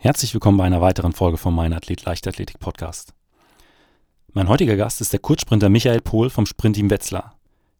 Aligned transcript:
Herzlich 0.00 0.32
willkommen 0.32 0.58
bei 0.58 0.64
einer 0.64 0.80
weiteren 0.80 1.12
Folge 1.12 1.38
vom 1.38 1.56
Mein 1.56 1.72
Athlet 1.72 2.04
Leichtathletik 2.04 2.60
Podcast. 2.60 3.14
Mein 4.32 4.48
heutiger 4.48 4.76
Gast 4.76 5.00
ist 5.00 5.12
der 5.12 5.18
Kurzsprinter 5.18 5.68
Michael 5.68 6.00
Pohl 6.00 6.30
vom 6.30 6.46
Sprintteam 6.46 6.88
Wetzlar. 6.88 7.36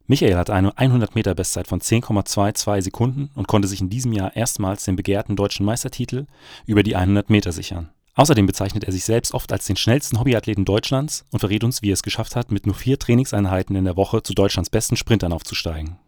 Michael 0.09 0.35
hat 0.35 0.51
eine 0.51 0.77
100 0.77 1.15
Meter 1.15 1.37
Bestzeit 1.37 1.69
von 1.69 1.81
10,22 1.81 2.83
Sekunden 2.83 3.31
und 3.37 3.47
konnte 3.47 3.69
sich 3.69 3.81
in 3.81 3.89
diesem 3.89 4.13
Jahr 4.13 4.35
erstmals 4.35 4.85
den 4.85 4.97
begehrten 4.97 5.37
deutschen 5.37 5.65
Meistertitel 5.65 6.27
über 6.67 6.83
die 6.83 6.97
100 6.97 7.31
Meter 7.31 7.53
sichern. 7.53 7.91
Außerdem 8.17 8.47
bezeichnet 8.47 8.83
er 8.83 8.93
sich 8.93 9.05
selbst 9.05 9.33
oft 9.33 9.53
als 9.53 9.67
den 9.67 9.77
schnellsten 9.77 10.19
Hobbyathleten 10.19 10.65
Deutschlands 10.65 11.25
und 11.31 11.39
verrät 11.39 11.63
uns, 11.63 11.83
wie 11.83 11.91
er 11.91 11.95
es 11.95 12.03
geschafft 12.03 12.35
hat, 12.35 12.51
mit 12.51 12.67
nur 12.67 12.75
vier 12.75 12.99
Trainingseinheiten 12.99 13.77
in 13.77 13.85
der 13.85 13.97
Woche 13.97 14.25
zu 14.25 14.35
Deutschlands 14.35 14.71
besten 14.71 14.97
Sprintern 14.97 15.33
aufzusteigen. 15.33 15.99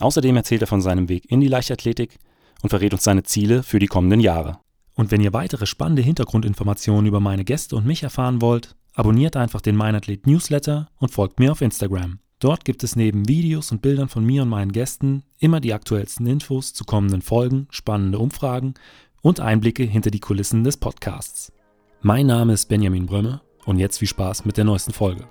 Außerdem 0.00 0.34
erzählt 0.34 0.62
er 0.62 0.66
von 0.66 0.82
seinem 0.82 1.08
Weg 1.08 1.30
in 1.30 1.40
die 1.40 1.46
Leichtathletik 1.46 2.18
und 2.62 2.70
verrät 2.70 2.92
uns 2.92 3.04
seine 3.04 3.22
Ziele 3.22 3.62
für 3.62 3.78
die 3.78 3.86
kommenden 3.86 4.18
Jahre. 4.18 4.58
Und 4.94 5.10
wenn 5.10 5.20
ihr 5.20 5.32
weitere 5.32 5.66
spannende 5.66 6.02
Hintergrundinformationen 6.02 7.06
über 7.06 7.20
meine 7.20 7.44
Gäste 7.44 7.76
und 7.76 7.86
mich 7.86 8.02
erfahren 8.02 8.42
wollt, 8.42 8.76
abonniert 8.94 9.36
einfach 9.36 9.60
den 9.60 9.76
Meinathlet 9.76 10.26
Newsletter 10.26 10.88
und 10.98 11.10
folgt 11.10 11.38
mir 11.38 11.52
auf 11.52 11.62
Instagram. 11.62 12.18
Dort 12.38 12.64
gibt 12.64 12.82
es 12.82 12.96
neben 12.96 13.28
Videos 13.28 13.70
und 13.70 13.82
Bildern 13.82 14.08
von 14.08 14.24
mir 14.24 14.42
und 14.42 14.48
meinen 14.48 14.72
Gästen 14.72 15.22
immer 15.38 15.60
die 15.60 15.72
aktuellsten 15.72 16.26
Infos 16.26 16.74
zu 16.74 16.84
kommenden 16.84 17.22
Folgen, 17.22 17.68
spannende 17.70 18.18
Umfragen 18.18 18.74
und 19.22 19.40
Einblicke 19.40 19.84
hinter 19.84 20.10
die 20.10 20.20
Kulissen 20.20 20.64
des 20.64 20.76
Podcasts. 20.76 21.52
Mein 22.00 22.26
Name 22.26 22.52
ist 22.52 22.66
Benjamin 22.66 23.06
Brömme 23.06 23.40
und 23.64 23.78
jetzt 23.78 23.98
viel 23.98 24.08
Spaß 24.08 24.44
mit 24.44 24.56
der 24.56 24.64
neuesten 24.64 24.92
Folge. 24.92 25.28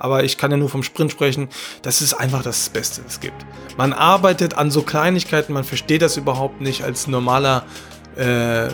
Aber 0.00 0.24
ich 0.24 0.36
kann 0.36 0.50
ja 0.50 0.56
nur 0.56 0.68
vom 0.68 0.82
Sprint 0.82 1.12
sprechen. 1.12 1.48
Das 1.82 2.02
ist 2.02 2.14
einfach 2.14 2.42
das 2.42 2.68
Beste, 2.68 3.02
das 3.02 3.14
es 3.14 3.20
gibt. 3.20 3.46
Man 3.76 3.92
arbeitet 3.92 4.54
an 4.54 4.70
so 4.70 4.82
Kleinigkeiten, 4.82 5.52
man 5.52 5.64
versteht 5.64 6.02
das 6.02 6.16
überhaupt 6.16 6.60
nicht 6.60 6.82
als 6.82 7.06
normaler 7.06 7.64
äh, 8.18 8.66
äh, 8.66 8.70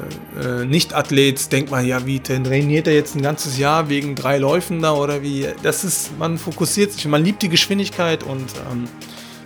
Nicht-Athlet. 0.66 1.52
Denkt 1.52 1.70
man, 1.70 1.86
ja, 1.86 2.06
wie 2.06 2.20
trainiert 2.20 2.86
er 2.86 2.94
jetzt 2.94 3.14
ein 3.14 3.22
ganzes 3.22 3.58
Jahr 3.58 3.88
wegen 3.88 4.14
drei 4.14 4.38
Läufen 4.38 4.80
da 4.80 4.94
oder 4.94 5.22
wie? 5.22 5.46
Das 5.62 5.84
ist, 5.84 6.18
man 6.18 6.38
fokussiert 6.38 6.92
sich, 6.92 7.06
man 7.06 7.22
liebt 7.22 7.42
die 7.42 7.48
Geschwindigkeit 7.48 8.22
und 8.22 8.46
ähm, 8.72 8.88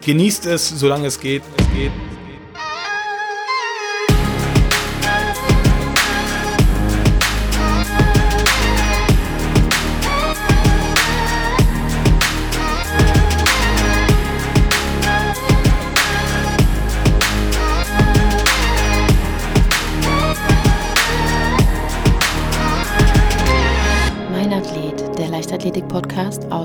genießt 0.04 0.46
es, 0.46 0.68
solange 0.68 1.08
es 1.08 1.18
geht. 1.18 1.42
Es 1.58 1.66
geht. 1.76 2.17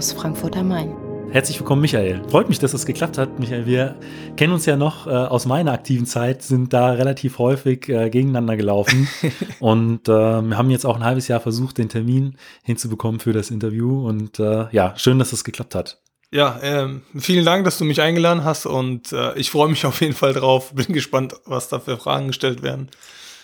Aus 0.03 0.11
Frankfurt 0.11 0.57
am 0.57 0.67
Main. 0.67 0.93
Herzlich 1.31 1.57
willkommen, 1.57 1.79
Michael. 1.79 2.21
Freut 2.27 2.49
mich, 2.49 2.59
dass 2.59 2.73
es 2.73 2.85
geklappt 2.85 3.17
hat, 3.17 3.39
Michael. 3.39 3.65
Wir 3.65 3.95
kennen 4.35 4.51
uns 4.51 4.65
ja 4.65 4.75
noch 4.75 5.07
äh, 5.07 5.11
aus 5.11 5.45
meiner 5.45 5.71
aktiven 5.71 6.05
Zeit, 6.05 6.43
sind 6.43 6.73
da 6.73 6.91
relativ 6.91 7.37
häufig 7.37 7.87
äh, 7.87 8.09
gegeneinander 8.09 8.57
gelaufen 8.57 9.07
und 9.61 10.09
äh, 10.09 10.11
wir 10.11 10.57
haben 10.57 10.69
jetzt 10.71 10.85
auch 10.85 10.97
ein 10.97 11.05
halbes 11.05 11.29
Jahr 11.29 11.39
versucht, 11.39 11.77
den 11.77 11.87
Termin 11.87 12.35
hinzubekommen 12.63 13.21
für 13.21 13.31
das 13.31 13.49
Interview. 13.49 14.05
Und 14.05 14.39
äh, 14.39 14.65
ja, 14.71 14.93
schön, 14.97 15.19
dass 15.19 15.31
es 15.31 15.45
geklappt 15.45 15.73
hat. 15.73 16.01
Ja, 16.31 16.59
ähm, 16.61 17.03
vielen 17.17 17.45
Dank, 17.45 17.63
dass 17.63 17.77
du 17.77 17.85
mich 17.85 18.01
eingeladen 18.01 18.43
hast 18.43 18.65
und 18.65 19.13
äh, 19.13 19.33
ich 19.39 19.51
freue 19.51 19.69
mich 19.69 19.85
auf 19.85 20.01
jeden 20.01 20.15
Fall 20.15 20.33
drauf. 20.33 20.73
Bin 20.73 20.87
gespannt, 20.87 21.35
was 21.45 21.69
da 21.69 21.79
für 21.79 21.95
Fragen 21.95 22.27
gestellt 22.27 22.61
werden. 22.61 22.89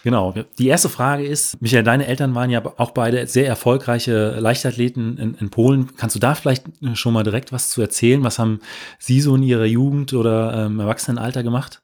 Genau. 0.03 0.33
Die 0.57 0.67
erste 0.67 0.89
Frage 0.89 1.25
ist, 1.25 1.61
Michael, 1.61 1.83
deine 1.83 2.07
Eltern 2.07 2.33
waren 2.35 2.49
ja 2.49 2.63
auch 2.77 2.91
beide 2.91 3.27
sehr 3.27 3.47
erfolgreiche 3.47 4.37
Leichtathleten 4.39 5.17
in, 5.17 5.33
in, 5.35 5.49
Polen. 5.49 5.89
Kannst 5.97 6.15
du 6.15 6.19
da 6.19 6.35
vielleicht 6.35 6.65
schon 6.93 7.13
mal 7.13 7.23
direkt 7.23 7.51
was 7.51 7.69
zu 7.69 7.81
erzählen? 7.81 8.23
Was 8.23 8.39
haben 8.39 8.61
sie 8.97 9.19
so 9.19 9.35
in 9.35 9.43
ihrer 9.43 9.65
Jugend 9.65 10.13
oder 10.13 10.65
ähm, 10.65 10.79
Erwachsenenalter 10.79 11.43
gemacht? 11.43 11.81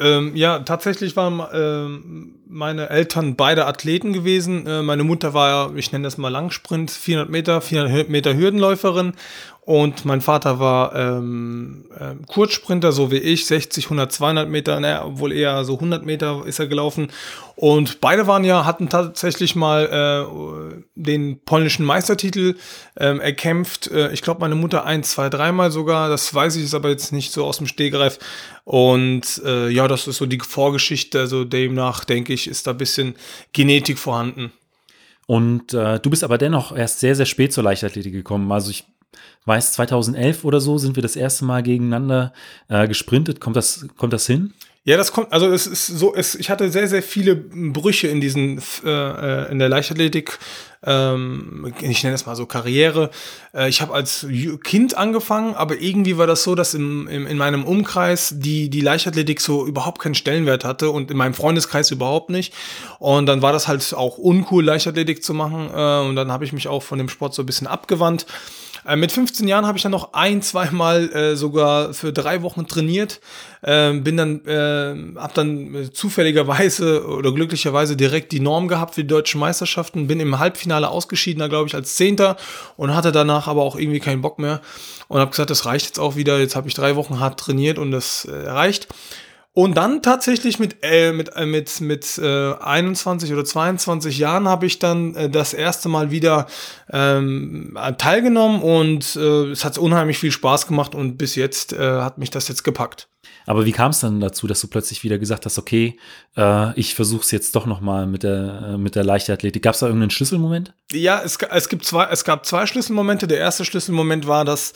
Ähm, 0.00 0.36
ja, 0.36 0.60
tatsächlich 0.60 1.16
waren 1.16 1.42
ähm, 1.52 2.36
meine 2.46 2.88
Eltern 2.88 3.34
beide 3.34 3.66
Athleten 3.66 4.12
gewesen. 4.12 4.64
Äh, 4.64 4.82
meine 4.82 5.02
Mutter 5.02 5.34
war, 5.34 5.74
ich 5.74 5.90
nenne 5.90 6.04
das 6.04 6.18
mal 6.18 6.28
Langsprint, 6.28 6.92
400 6.92 7.28
Meter, 7.28 7.60
400 7.60 8.08
Meter 8.08 8.36
Hürdenläuferin 8.36 9.14
und 9.68 10.06
mein 10.06 10.22
Vater 10.22 10.60
war 10.60 10.94
ähm, 10.94 11.84
äh, 11.94 12.14
Kurzsprinter, 12.26 12.90
so 12.90 13.10
wie 13.10 13.18
ich, 13.18 13.44
60, 13.44 13.84
100, 13.84 14.10
200 14.10 14.48
Meter, 14.48 14.80
naja, 14.80 15.04
obwohl 15.04 15.30
eher 15.30 15.62
so 15.66 15.74
100 15.74 16.06
Meter 16.06 16.42
ist 16.46 16.58
er 16.58 16.68
gelaufen. 16.68 17.08
Und 17.54 18.00
beide 18.00 18.26
waren 18.26 18.44
ja, 18.44 18.64
hatten 18.64 18.88
tatsächlich 18.88 19.56
mal 19.56 19.84
äh, 20.72 20.82
den 20.94 21.44
polnischen 21.44 21.84
Meistertitel 21.84 22.54
ähm, 22.96 23.20
erkämpft. 23.20 23.90
Äh, 23.90 24.10
ich 24.12 24.22
glaube, 24.22 24.40
meine 24.40 24.54
Mutter 24.54 24.86
ein, 24.86 25.02
zwei, 25.02 25.28
dreimal 25.28 25.70
sogar. 25.70 26.08
Das 26.08 26.32
weiß 26.32 26.56
ich, 26.56 26.64
ist 26.64 26.72
aber 26.72 26.88
jetzt 26.88 27.12
nicht 27.12 27.30
so 27.30 27.44
aus 27.44 27.58
dem 27.58 27.66
Stehgreif. 27.66 28.18
Und 28.64 29.42
äh, 29.44 29.68
ja, 29.68 29.86
das 29.86 30.06
ist 30.06 30.16
so 30.16 30.24
die 30.24 30.40
Vorgeschichte. 30.40 31.20
Also 31.20 31.44
demnach, 31.44 32.06
denke 32.06 32.32
ich, 32.32 32.48
ist 32.48 32.66
da 32.66 32.72
bisschen 32.72 33.16
Genetik 33.52 33.98
vorhanden. 33.98 34.50
Und 35.26 35.74
äh, 35.74 36.00
du 36.00 36.08
bist 36.08 36.24
aber 36.24 36.38
dennoch 36.38 36.74
erst 36.74 37.00
sehr, 37.00 37.14
sehr 37.14 37.26
spät 37.26 37.52
zur 37.52 37.64
Leichtathletik 37.64 38.14
gekommen. 38.14 38.50
Also 38.50 38.70
ich 38.70 38.86
weiß, 39.44 39.72
2011 39.72 40.44
oder 40.44 40.60
so 40.60 40.78
sind 40.78 40.96
wir 40.96 41.02
das 41.02 41.16
erste 41.16 41.44
Mal 41.44 41.62
gegeneinander 41.62 42.32
äh, 42.68 42.86
gesprintet. 42.86 43.40
Kommt 43.40 43.56
das, 43.56 43.86
kommt 43.96 44.12
das 44.12 44.26
hin? 44.26 44.52
Ja, 44.84 44.96
das 44.96 45.12
kommt, 45.12 45.32
also 45.32 45.52
es 45.52 45.66
ist 45.66 45.86
so, 45.86 46.14
es, 46.14 46.34
ich 46.34 46.48
hatte 46.48 46.70
sehr, 46.70 46.88
sehr 46.88 47.02
viele 47.02 47.36
Brüche 47.36 48.08
in 48.08 48.22
diesen, 48.22 48.62
äh, 48.84 48.88
äh 48.88 49.50
in 49.50 49.58
der 49.58 49.68
Leichtathletik, 49.68 50.38
ähm, 50.82 51.74
ich 51.82 52.04
nenne 52.04 52.14
es 52.14 52.24
mal 52.24 52.36
so 52.36 52.46
Karriere. 52.46 53.10
Äh, 53.52 53.68
ich 53.68 53.82
habe 53.82 53.92
als 53.92 54.26
Kind 54.64 54.96
angefangen, 54.96 55.54
aber 55.54 55.78
irgendwie 55.80 56.16
war 56.16 56.26
das 56.26 56.44
so, 56.44 56.54
dass 56.54 56.74
im, 56.74 57.08
im, 57.08 57.26
in 57.26 57.36
meinem 57.36 57.64
Umkreis 57.64 58.34
die, 58.36 58.70
die 58.70 58.80
Leichtathletik 58.80 59.40
so 59.40 59.66
überhaupt 59.66 60.00
keinen 60.00 60.14
Stellenwert 60.14 60.64
hatte 60.64 60.90
und 60.90 61.10
in 61.10 61.16
meinem 61.16 61.34
Freundeskreis 61.34 61.90
überhaupt 61.90 62.30
nicht. 62.30 62.54
Und 62.98 63.26
dann 63.26 63.42
war 63.42 63.52
das 63.52 63.68
halt 63.68 63.92
auch 63.94 64.18
uncool, 64.18 64.64
Leichtathletik 64.64 65.22
zu 65.22 65.34
machen. 65.34 65.68
Äh, 65.74 66.08
und 66.08 66.16
dann 66.16 66.30
habe 66.30 66.44
ich 66.44 66.52
mich 66.52 66.68
auch 66.68 66.82
von 66.82 66.98
dem 66.98 67.08
Sport 67.08 67.34
so 67.34 67.42
ein 67.42 67.46
bisschen 67.46 67.66
abgewandt. 67.66 68.24
Äh, 68.88 68.96
mit 68.96 69.12
15 69.12 69.46
Jahren 69.46 69.66
habe 69.66 69.76
ich 69.76 69.82
dann 69.82 69.92
noch 69.92 70.14
ein, 70.14 70.40
zweimal 70.40 71.12
äh, 71.12 71.36
sogar 71.36 71.92
für 71.92 72.12
drei 72.12 72.40
Wochen 72.42 72.66
trainiert. 72.66 73.20
Äh, 73.60 73.92
bin 73.92 74.16
dann, 74.16 74.46
äh, 74.46 75.20
habe 75.20 75.34
dann 75.34 75.74
äh, 75.74 75.92
zufälligerweise 75.92 77.06
oder 77.06 77.32
glücklicherweise 77.32 77.96
direkt 77.96 78.32
die 78.32 78.40
Norm 78.40 78.66
gehabt 78.66 78.94
für 78.94 79.02
die 79.02 79.08
deutschen 79.08 79.40
Meisterschaften. 79.40 80.06
Bin 80.06 80.20
im 80.20 80.38
Halbfinale 80.38 80.88
ausgeschieden, 80.88 81.40
da 81.40 81.48
glaube 81.48 81.68
ich 81.68 81.74
als 81.74 81.96
Zehnter 81.96 82.36
und 82.76 82.96
hatte 82.96 83.12
danach 83.12 83.46
aber 83.46 83.62
auch 83.62 83.76
irgendwie 83.76 84.00
keinen 84.00 84.22
Bock 84.22 84.38
mehr 84.38 84.62
und 85.08 85.20
habe 85.20 85.30
gesagt, 85.30 85.50
das 85.50 85.66
reicht 85.66 85.86
jetzt 85.86 85.98
auch 85.98 86.16
wieder. 86.16 86.38
Jetzt 86.38 86.56
habe 86.56 86.68
ich 86.68 86.74
drei 86.74 86.96
Wochen 86.96 87.20
hart 87.20 87.38
trainiert 87.38 87.78
und 87.78 87.90
das 87.90 88.24
äh, 88.24 88.48
reicht. 88.48 88.88
Und 89.58 89.76
dann 89.76 90.02
tatsächlich 90.02 90.60
mit, 90.60 90.76
äh, 90.82 91.10
mit, 91.10 91.34
äh, 91.34 91.44
mit, 91.44 91.80
mit 91.80 92.16
äh, 92.18 92.52
21 92.54 93.32
oder 93.32 93.44
22 93.44 94.16
Jahren 94.16 94.46
habe 94.46 94.66
ich 94.66 94.78
dann 94.78 95.16
äh, 95.16 95.28
das 95.28 95.52
erste 95.52 95.88
Mal 95.88 96.12
wieder 96.12 96.46
ähm, 96.92 97.76
teilgenommen 97.98 98.62
und 98.62 99.16
äh, 99.16 99.50
es 99.50 99.64
hat 99.64 99.76
unheimlich 99.76 100.16
viel 100.16 100.30
Spaß 100.30 100.68
gemacht 100.68 100.94
und 100.94 101.16
bis 101.16 101.34
jetzt 101.34 101.72
äh, 101.72 101.78
hat 101.78 102.18
mich 102.18 102.30
das 102.30 102.46
jetzt 102.46 102.62
gepackt. 102.62 103.08
Aber 103.46 103.66
wie 103.66 103.72
kam 103.72 103.90
es 103.90 103.98
dann 103.98 104.20
dazu, 104.20 104.46
dass 104.46 104.60
du 104.60 104.68
plötzlich 104.68 105.02
wieder 105.02 105.18
gesagt 105.18 105.44
hast, 105.44 105.58
okay, 105.58 105.98
äh, 106.36 106.78
ich 106.78 106.94
versuche 106.94 107.22
es 107.22 107.32
jetzt 107.32 107.56
doch 107.56 107.66
noch 107.66 107.80
mal 107.80 108.06
mit 108.06 108.22
der 108.22 108.74
äh, 108.74 108.78
mit 108.78 108.94
der 108.94 109.02
Leichtathletik? 109.02 109.64
Gab 109.64 109.74
es 109.74 109.80
da 109.80 109.86
irgendeinen 109.86 110.10
Schlüsselmoment? 110.10 110.72
Ja, 110.92 111.20
es, 111.24 111.36
es 111.36 111.68
gibt 111.68 111.84
zwei, 111.84 112.04
es 112.04 112.22
gab 112.22 112.46
zwei 112.46 112.64
Schlüsselmomente. 112.66 113.26
Der 113.26 113.38
erste 113.38 113.64
Schlüsselmoment 113.64 114.28
war, 114.28 114.44
dass 114.44 114.74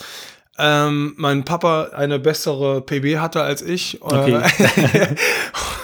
ähm, 0.59 1.15
mein 1.17 1.45
Papa 1.45 1.91
eine 1.95 2.19
bessere 2.19 2.83
PB 2.83 3.19
hatte 3.19 3.43
als 3.43 3.63
ich. 3.63 4.03
Okay. 4.03 4.41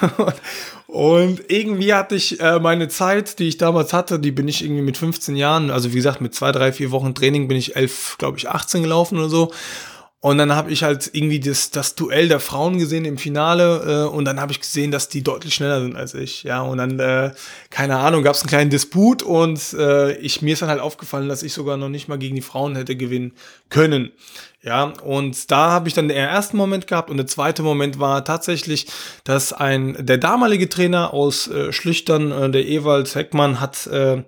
und 0.87 1.43
irgendwie 1.49 1.95
hatte 1.95 2.15
ich 2.15 2.41
äh, 2.41 2.59
meine 2.59 2.89
Zeit, 2.89 3.39
die 3.39 3.49
ich 3.49 3.57
damals 3.57 3.93
hatte, 3.93 4.19
die 4.19 4.31
bin 4.31 4.47
ich 4.47 4.63
irgendwie 4.63 4.83
mit 4.83 4.97
15 4.97 5.37
Jahren, 5.37 5.71
also 5.71 5.93
wie 5.93 5.97
gesagt, 5.97 6.21
mit 6.21 6.35
zwei, 6.35 6.53
drei, 6.53 6.73
vier 6.73 6.91
Wochen 6.91 7.15
Training 7.15 7.49
bin 7.49 7.57
ich 7.57 7.77
elf, 7.77 8.17
glaube 8.19 8.39
ich, 8.39 8.49
18 8.49 8.83
gelaufen 8.83 9.19
oder 9.19 9.31
so. 9.31 9.53
Und 10.21 10.39
dann 10.39 10.53
habe 10.53 10.73
ich 10.73 10.83
halt 10.83 11.11
irgendwie 11.13 11.39
das, 11.39 11.71
das 11.71 11.95
Duell 11.95 12.27
der 12.27 12.41
Frauen 12.41 12.79
gesehen 12.79 13.05
im 13.05 13.19
Finale 13.19 14.07
äh, 14.09 14.09
und 14.13 14.25
dann 14.25 14.41
habe 14.41 14.51
ich 14.51 14.59
gesehen, 14.59 14.91
dass 14.91 15.09
die 15.09 15.23
deutlich 15.23 15.55
schneller 15.55 15.81
sind 15.81 15.95
als 15.95 16.13
ich. 16.13 16.43
Ja, 16.43 16.61
und 16.63 16.79
dann, 16.79 16.99
äh, 16.99 17.31
keine 17.71 17.99
Ahnung, 17.99 18.25
gab 18.25 18.35
es 18.35 18.43
einen 18.43 18.49
kleinen 18.49 18.71
Disput 18.71 19.23
und 19.23 19.75
äh, 19.75 20.17
ich, 20.17 20.43
mir 20.43 20.55
ist 20.55 20.63
dann 20.63 20.71
halt 20.71 20.81
aufgefallen, 20.81 21.29
dass 21.29 21.45
ich 21.45 21.53
sogar 21.53 21.77
noch 21.77 21.89
nicht 21.89 22.09
mal 22.09 22.19
gegen 22.19 22.35
die 22.35 22.43
Frauen 22.43 22.75
hätte 22.75 22.97
gewinnen 22.97 23.33
können. 23.69 24.11
Ja, 24.61 24.93
und 25.05 25.53
da 25.53 25.71
habe 25.71 25.87
ich 25.87 25.95
dann 25.95 26.09
den 26.09 26.17
ersten 26.17 26.57
Moment 26.57 26.89
gehabt 26.89 27.11
und 27.11 27.17
der 27.17 27.29
zweite 27.29 27.63
Moment 27.63 28.01
war 28.01 28.25
tatsächlich, 28.25 28.89
dass 29.23 29.53
ein 29.53 29.97
der 30.05 30.19
damalige 30.19 30.69
Trainer 30.69 31.15
aus 31.15 31.47
äh, 31.47 31.73
Schlüchtern, 31.73 32.33
äh, 32.33 32.51
der 32.51 32.67
Ewald 32.67 33.15
Heckmann, 33.15 33.61
hat 33.61 33.87
äh, 33.87 34.25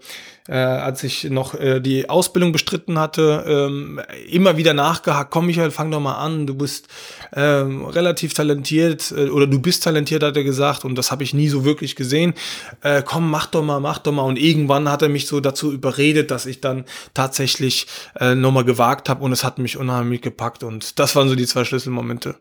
äh, 0.51 0.57
als 0.57 1.05
ich 1.05 1.31
noch 1.31 1.55
äh, 1.55 1.81
die 1.81 2.11
Ausbildung 2.11 2.51
bestritten 2.51 2.99
hatte, 2.99 3.45
ähm, 3.47 4.01
immer 4.29 4.57
wieder 4.57 4.75
nachgehakt, 4.75 5.31
komm 5.31 5.47
Michael, 5.47 5.71
fang 5.71 5.93
doch 5.93 6.01
mal 6.01 6.17
an, 6.17 6.49
du 6.49 6.55
bist 6.55 6.89
ähm, 7.35 7.85
relativ 7.85 8.35
talentiert 8.35 9.15
äh, 9.17 9.29
oder 9.29 9.47
du 9.47 9.61
bist 9.61 9.85
talentiert, 9.85 10.25
hat 10.25 10.37
er 10.37 10.43
gesagt 10.43 10.85
und 10.85 10.97
das 10.97 11.13
habe 11.13 11.23
ich 11.23 11.35
nie 11.35 11.49
so 11.49 11.65
wirklich 11.65 11.95
gesehen. 11.95 12.35
Äh, 12.83 13.05
komm, 13.07 13.31
mach 13.31 13.47
doch 13.47 13.63
mal, 13.63 13.79
mach 13.79 13.99
doch 13.99 14.11
mal. 14.11 14.23
Und 14.23 14.39
irgendwann 14.39 14.91
hat 14.91 15.03
er 15.03 15.09
mich 15.09 15.29
so 15.29 15.39
dazu 15.39 15.73
überredet, 15.73 16.33
dass 16.33 16.47
ich 16.47 16.61
dann 16.61 16.85
tatsächlich 17.15 17.87
äh, 18.19 18.35
nochmal 18.35 18.65
gewagt 18.65 19.09
habe 19.09 19.23
und 19.23 19.31
es 19.31 19.45
hat 19.45 19.61
mich 19.61 19.77
unheimlich 19.77 20.21
gepackt. 20.21 20.65
Und 20.65 20.99
das 20.99 21.15
waren 21.15 21.29
so 21.29 21.37
die 21.37 21.47
zwei 21.47 21.65
Schlüsselmomente. 21.65 22.35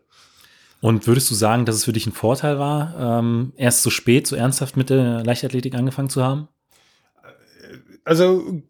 Und 0.81 1.05
würdest 1.05 1.29
du 1.29 1.35
sagen, 1.35 1.65
dass 1.65 1.75
es 1.75 1.85
für 1.85 1.93
dich 1.93 2.07
ein 2.07 2.13
Vorteil 2.13 2.57
war, 2.57 3.19
ähm, 3.19 3.53
erst 3.55 3.83
so 3.83 3.91
spät, 3.91 4.25
so 4.25 4.35
ernsthaft 4.35 4.77
mit 4.77 4.89
der 4.89 5.23
Leichtathletik 5.23 5.75
angefangen 5.75 6.09
zu 6.09 6.23
haben? 6.23 6.47
Also 8.05 8.61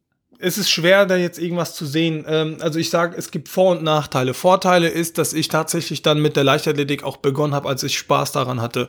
es 0.42 0.58
ist 0.58 0.70
schwer, 0.70 1.06
da 1.06 1.18
jetzt 1.18 1.38
irgendwas 1.38 1.76
zu 1.76 1.86
sehen. 1.86 2.24
Ähm, 2.28 2.58
also 2.62 2.80
ich 2.80 2.90
sage, 2.90 3.16
es 3.18 3.30
gibt 3.30 3.50
Vor- 3.50 3.72
und 3.72 3.84
Nachteile. 3.84 4.34
Vorteile 4.34 4.88
ist, 4.88 5.18
dass 5.18 5.34
ich 5.34 5.50
tatsächlich 5.50 6.02
dann 6.02 6.22
mit 6.22 6.38
der 6.38 6.46
Leichtathletik 6.46 7.04
auch 7.04 7.18
begonnen 7.18 7.54
habe, 7.54 7.68
als 7.68 7.84
ich 7.84 7.98
Spaß 7.98 8.32
daran 8.32 8.62
hatte. 8.62 8.88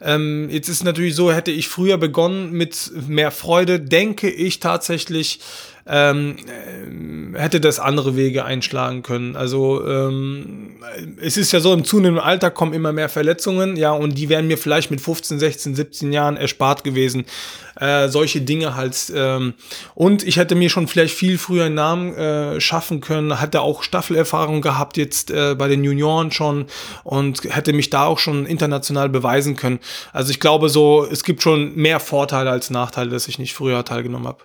Ähm, 0.00 0.48
jetzt 0.50 0.68
ist 0.68 0.84
natürlich 0.84 1.16
so, 1.16 1.32
hätte 1.32 1.50
ich 1.50 1.68
früher 1.68 1.98
begonnen 1.98 2.52
mit 2.52 2.92
mehr 3.08 3.32
Freude, 3.32 3.80
denke 3.80 4.30
ich 4.30 4.60
tatsächlich, 4.60 5.40
ähm, 5.86 6.36
äh, 7.34 7.38
hätte 7.38 7.60
das 7.60 7.78
andere 7.78 8.16
Wege 8.16 8.44
einschlagen 8.44 9.02
können. 9.02 9.36
Also 9.36 9.86
ähm, 9.86 10.76
es 11.20 11.36
ist 11.36 11.52
ja 11.52 11.60
so, 11.60 11.72
im 11.72 11.84
zunehmenden 11.84 12.24
Alter 12.24 12.50
kommen 12.50 12.72
immer 12.72 12.92
mehr 12.92 13.08
Verletzungen, 13.08 13.76
ja, 13.76 13.92
und 13.92 14.16
die 14.16 14.28
wären 14.28 14.46
mir 14.46 14.58
vielleicht 14.58 14.90
mit 14.90 15.00
15, 15.00 15.38
16, 15.38 15.74
17 15.74 16.12
Jahren 16.12 16.36
erspart 16.36 16.84
gewesen. 16.84 17.24
Äh, 17.78 18.08
solche 18.08 18.40
Dinge 18.40 18.76
halt. 18.76 19.12
Ähm, 19.14 19.54
und 19.94 20.22
ich 20.22 20.36
hätte 20.36 20.54
mir 20.54 20.70
schon 20.70 20.86
vielleicht 20.86 21.14
viel 21.14 21.38
früher 21.38 21.64
einen 21.64 21.74
Namen 21.74 22.14
äh, 22.14 22.60
schaffen 22.60 23.00
können, 23.00 23.40
hatte 23.40 23.60
auch 23.60 23.82
Staffelerfahrung 23.82 24.62
gehabt 24.62 24.96
jetzt 24.96 25.30
äh, 25.30 25.54
bei 25.56 25.66
den 25.68 25.82
Junioren 25.82 26.30
schon 26.30 26.66
und 27.02 27.42
hätte 27.44 27.72
mich 27.72 27.90
da 27.90 28.04
auch 28.04 28.18
schon 28.18 28.46
international 28.46 29.08
beweisen 29.08 29.56
können. 29.56 29.80
Also 30.12 30.30
ich 30.30 30.38
glaube 30.38 30.68
so, 30.68 31.04
es 31.10 31.24
gibt 31.24 31.42
schon 31.42 31.74
mehr 31.74 31.98
Vorteile 31.98 32.50
als 32.50 32.70
Nachteile, 32.70 33.10
dass 33.10 33.26
ich 33.26 33.38
nicht 33.38 33.54
früher 33.54 33.84
teilgenommen 33.84 34.28
habe. 34.28 34.44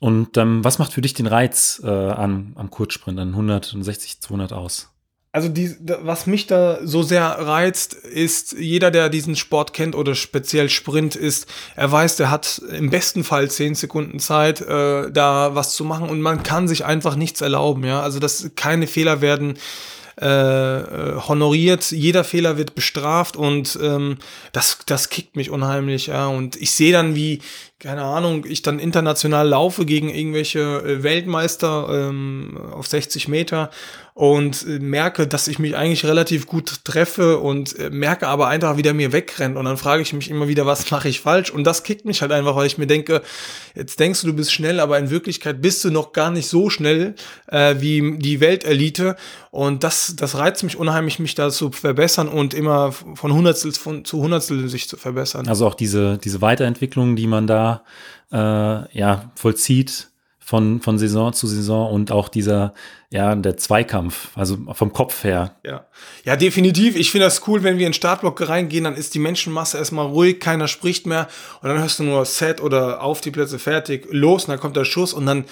Und 0.00 0.36
ähm, 0.38 0.64
was 0.64 0.78
macht 0.78 0.92
für 0.92 1.02
dich 1.02 1.14
den 1.14 1.26
Reiz 1.26 1.80
äh, 1.84 1.88
an, 1.88 2.54
am 2.56 2.70
Kurzsprint, 2.70 3.20
an 3.20 3.28
160, 3.28 4.20
200 4.20 4.52
aus? 4.52 4.90
Also 5.32 5.48
die, 5.48 5.76
was 6.00 6.26
mich 6.26 6.48
da 6.48 6.84
so 6.84 7.04
sehr 7.04 7.24
reizt, 7.24 7.94
ist, 7.94 8.52
jeder, 8.58 8.90
der 8.90 9.08
diesen 9.10 9.36
Sport 9.36 9.72
kennt 9.74 9.94
oder 9.94 10.16
speziell 10.16 10.68
Sprint 10.68 11.14
ist, 11.14 11.46
er 11.76 11.92
weiß, 11.92 12.16
der 12.16 12.32
hat 12.32 12.60
im 12.76 12.90
besten 12.90 13.22
Fall 13.22 13.48
zehn 13.48 13.76
Sekunden 13.76 14.18
Zeit, 14.18 14.60
äh, 14.60 15.12
da 15.12 15.54
was 15.54 15.74
zu 15.74 15.84
machen 15.84 16.08
und 16.08 16.20
man 16.20 16.42
kann 16.42 16.66
sich 16.66 16.84
einfach 16.84 17.14
nichts 17.14 17.42
erlauben, 17.42 17.84
ja. 17.84 18.00
Also 18.00 18.18
dass 18.18 18.50
keine 18.56 18.88
Fehler 18.88 19.20
werden 19.20 19.56
äh, 20.16 21.20
honoriert, 21.28 21.92
jeder 21.92 22.24
Fehler 22.24 22.58
wird 22.58 22.74
bestraft 22.74 23.36
und 23.36 23.78
ähm, 23.80 24.18
das, 24.52 24.78
das 24.86 25.10
kickt 25.10 25.36
mich 25.36 25.50
unheimlich, 25.50 26.08
ja. 26.08 26.26
Und 26.26 26.56
ich 26.56 26.72
sehe 26.72 26.92
dann, 26.92 27.14
wie, 27.14 27.40
keine 27.80 28.02
Ahnung, 28.02 28.44
ich 28.46 28.60
dann 28.60 28.78
international 28.78 29.48
laufe 29.48 29.86
gegen 29.86 30.10
irgendwelche 30.10 30.60
äh, 30.60 31.02
Weltmeister 31.02 31.88
ähm, 31.90 32.58
auf 32.72 32.86
60 32.86 33.26
Meter 33.26 33.70
und 34.12 34.66
äh, 34.66 34.78
merke, 34.78 35.26
dass 35.26 35.48
ich 35.48 35.58
mich 35.58 35.74
eigentlich 35.74 36.04
relativ 36.04 36.46
gut 36.46 36.84
treffe 36.84 37.38
und 37.38 37.78
äh, 37.78 37.88
merke 37.88 38.28
aber 38.28 38.48
einfach, 38.48 38.76
wie 38.76 38.82
der 38.82 38.92
mir 38.92 39.12
wegrennt. 39.12 39.56
Und 39.56 39.64
dann 39.64 39.78
frage 39.78 40.02
ich 40.02 40.12
mich 40.12 40.28
immer 40.28 40.46
wieder, 40.46 40.66
was 40.66 40.90
mache 40.90 41.08
ich 41.08 41.20
falsch? 41.20 41.50
Und 41.50 41.64
das 41.64 41.84
kickt 41.84 42.04
mich 42.04 42.20
halt 42.20 42.32
einfach, 42.32 42.54
weil 42.54 42.66
ich 42.66 42.76
mir 42.76 42.86
denke, 42.86 43.22
jetzt 43.74 43.98
denkst 43.98 44.20
du, 44.20 44.26
du 44.26 44.34
bist 44.34 44.52
schnell, 44.52 44.78
aber 44.78 44.98
in 44.98 45.08
Wirklichkeit 45.08 45.62
bist 45.62 45.82
du 45.82 45.90
noch 45.90 46.12
gar 46.12 46.30
nicht 46.30 46.48
so 46.48 46.68
schnell 46.68 47.14
äh, 47.46 47.76
wie 47.78 48.18
die 48.18 48.40
Weltelite. 48.40 49.16
Und 49.50 49.84
das, 49.84 50.14
das 50.16 50.36
reizt 50.36 50.64
mich 50.64 50.76
unheimlich, 50.76 51.18
mich 51.18 51.34
da 51.34 51.48
zu 51.48 51.72
verbessern 51.72 52.28
und 52.28 52.52
immer 52.52 52.92
von 52.92 53.32
Hundertstel 53.32 53.72
zu 53.72 54.22
Hundertstel 54.22 54.68
sich 54.68 54.86
zu 54.88 54.96
verbessern. 54.96 55.48
Also 55.48 55.66
auch 55.66 55.74
diese, 55.74 56.18
diese 56.18 56.40
Weiterentwicklung, 56.42 57.16
die 57.16 57.26
man 57.26 57.46
da 57.46 57.69
äh, 58.32 58.98
ja, 58.98 59.30
vollzieht 59.34 60.08
von, 60.50 60.80
von 60.80 60.98
Saison 60.98 61.32
zu 61.32 61.46
Saison 61.46 61.92
und 61.92 62.10
auch 62.10 62.28
dieser, 62.28 62.74
ja, 63.10 63.32
der 63.36 63.56
Zweikampf, 63.56 64.36
also 64.36 64.58
vom 64.72 64.92
Kopf 64.92 65.22
her. 65.22 65.54
Ja, 65.64 65.86
ja 66.24 66.34
definitiv. 66.34 66.96
Ich 66.96 67.12
finde 67.12 67.26
das 67.26 67.46
cool, 67.46 67.62
wenn 67.62 67.78
wir 67.78 67.86
in 67.86 67.92
den 67.92 67.94
Startblock 67.94 68.48
reingehen, 68.48 68.82
dann 68.82 68.96
ist 68.96 69.14
die 69.14 69.20
Menschenmasse 69.20 69.78
erstmal 69.78 70.06
ruhig, 70.06 70.40
keiner 70.40 70.66
spricht 70.66 71.06
mehr 71.06 71.28
und 71.62 71.68
dann 71.68 71.78
hörst 71.78 72.00
du 72.00 72.02
nur 72.02 72.24
Set 72.24 72.60
oder 72.60 73.00
auf 73.00 73.20
die 73.20 73.30
Plätze 73.30 73.60
fertig, 73.60 74.08
los 74.10 74.46
und 74.46 74.50
dann 74.50 74.58
kommt 74.58 74.76
der 74.76 74.84
Schuss 74.84 75.12
und 75.12 75.26
dann 75.26 75.44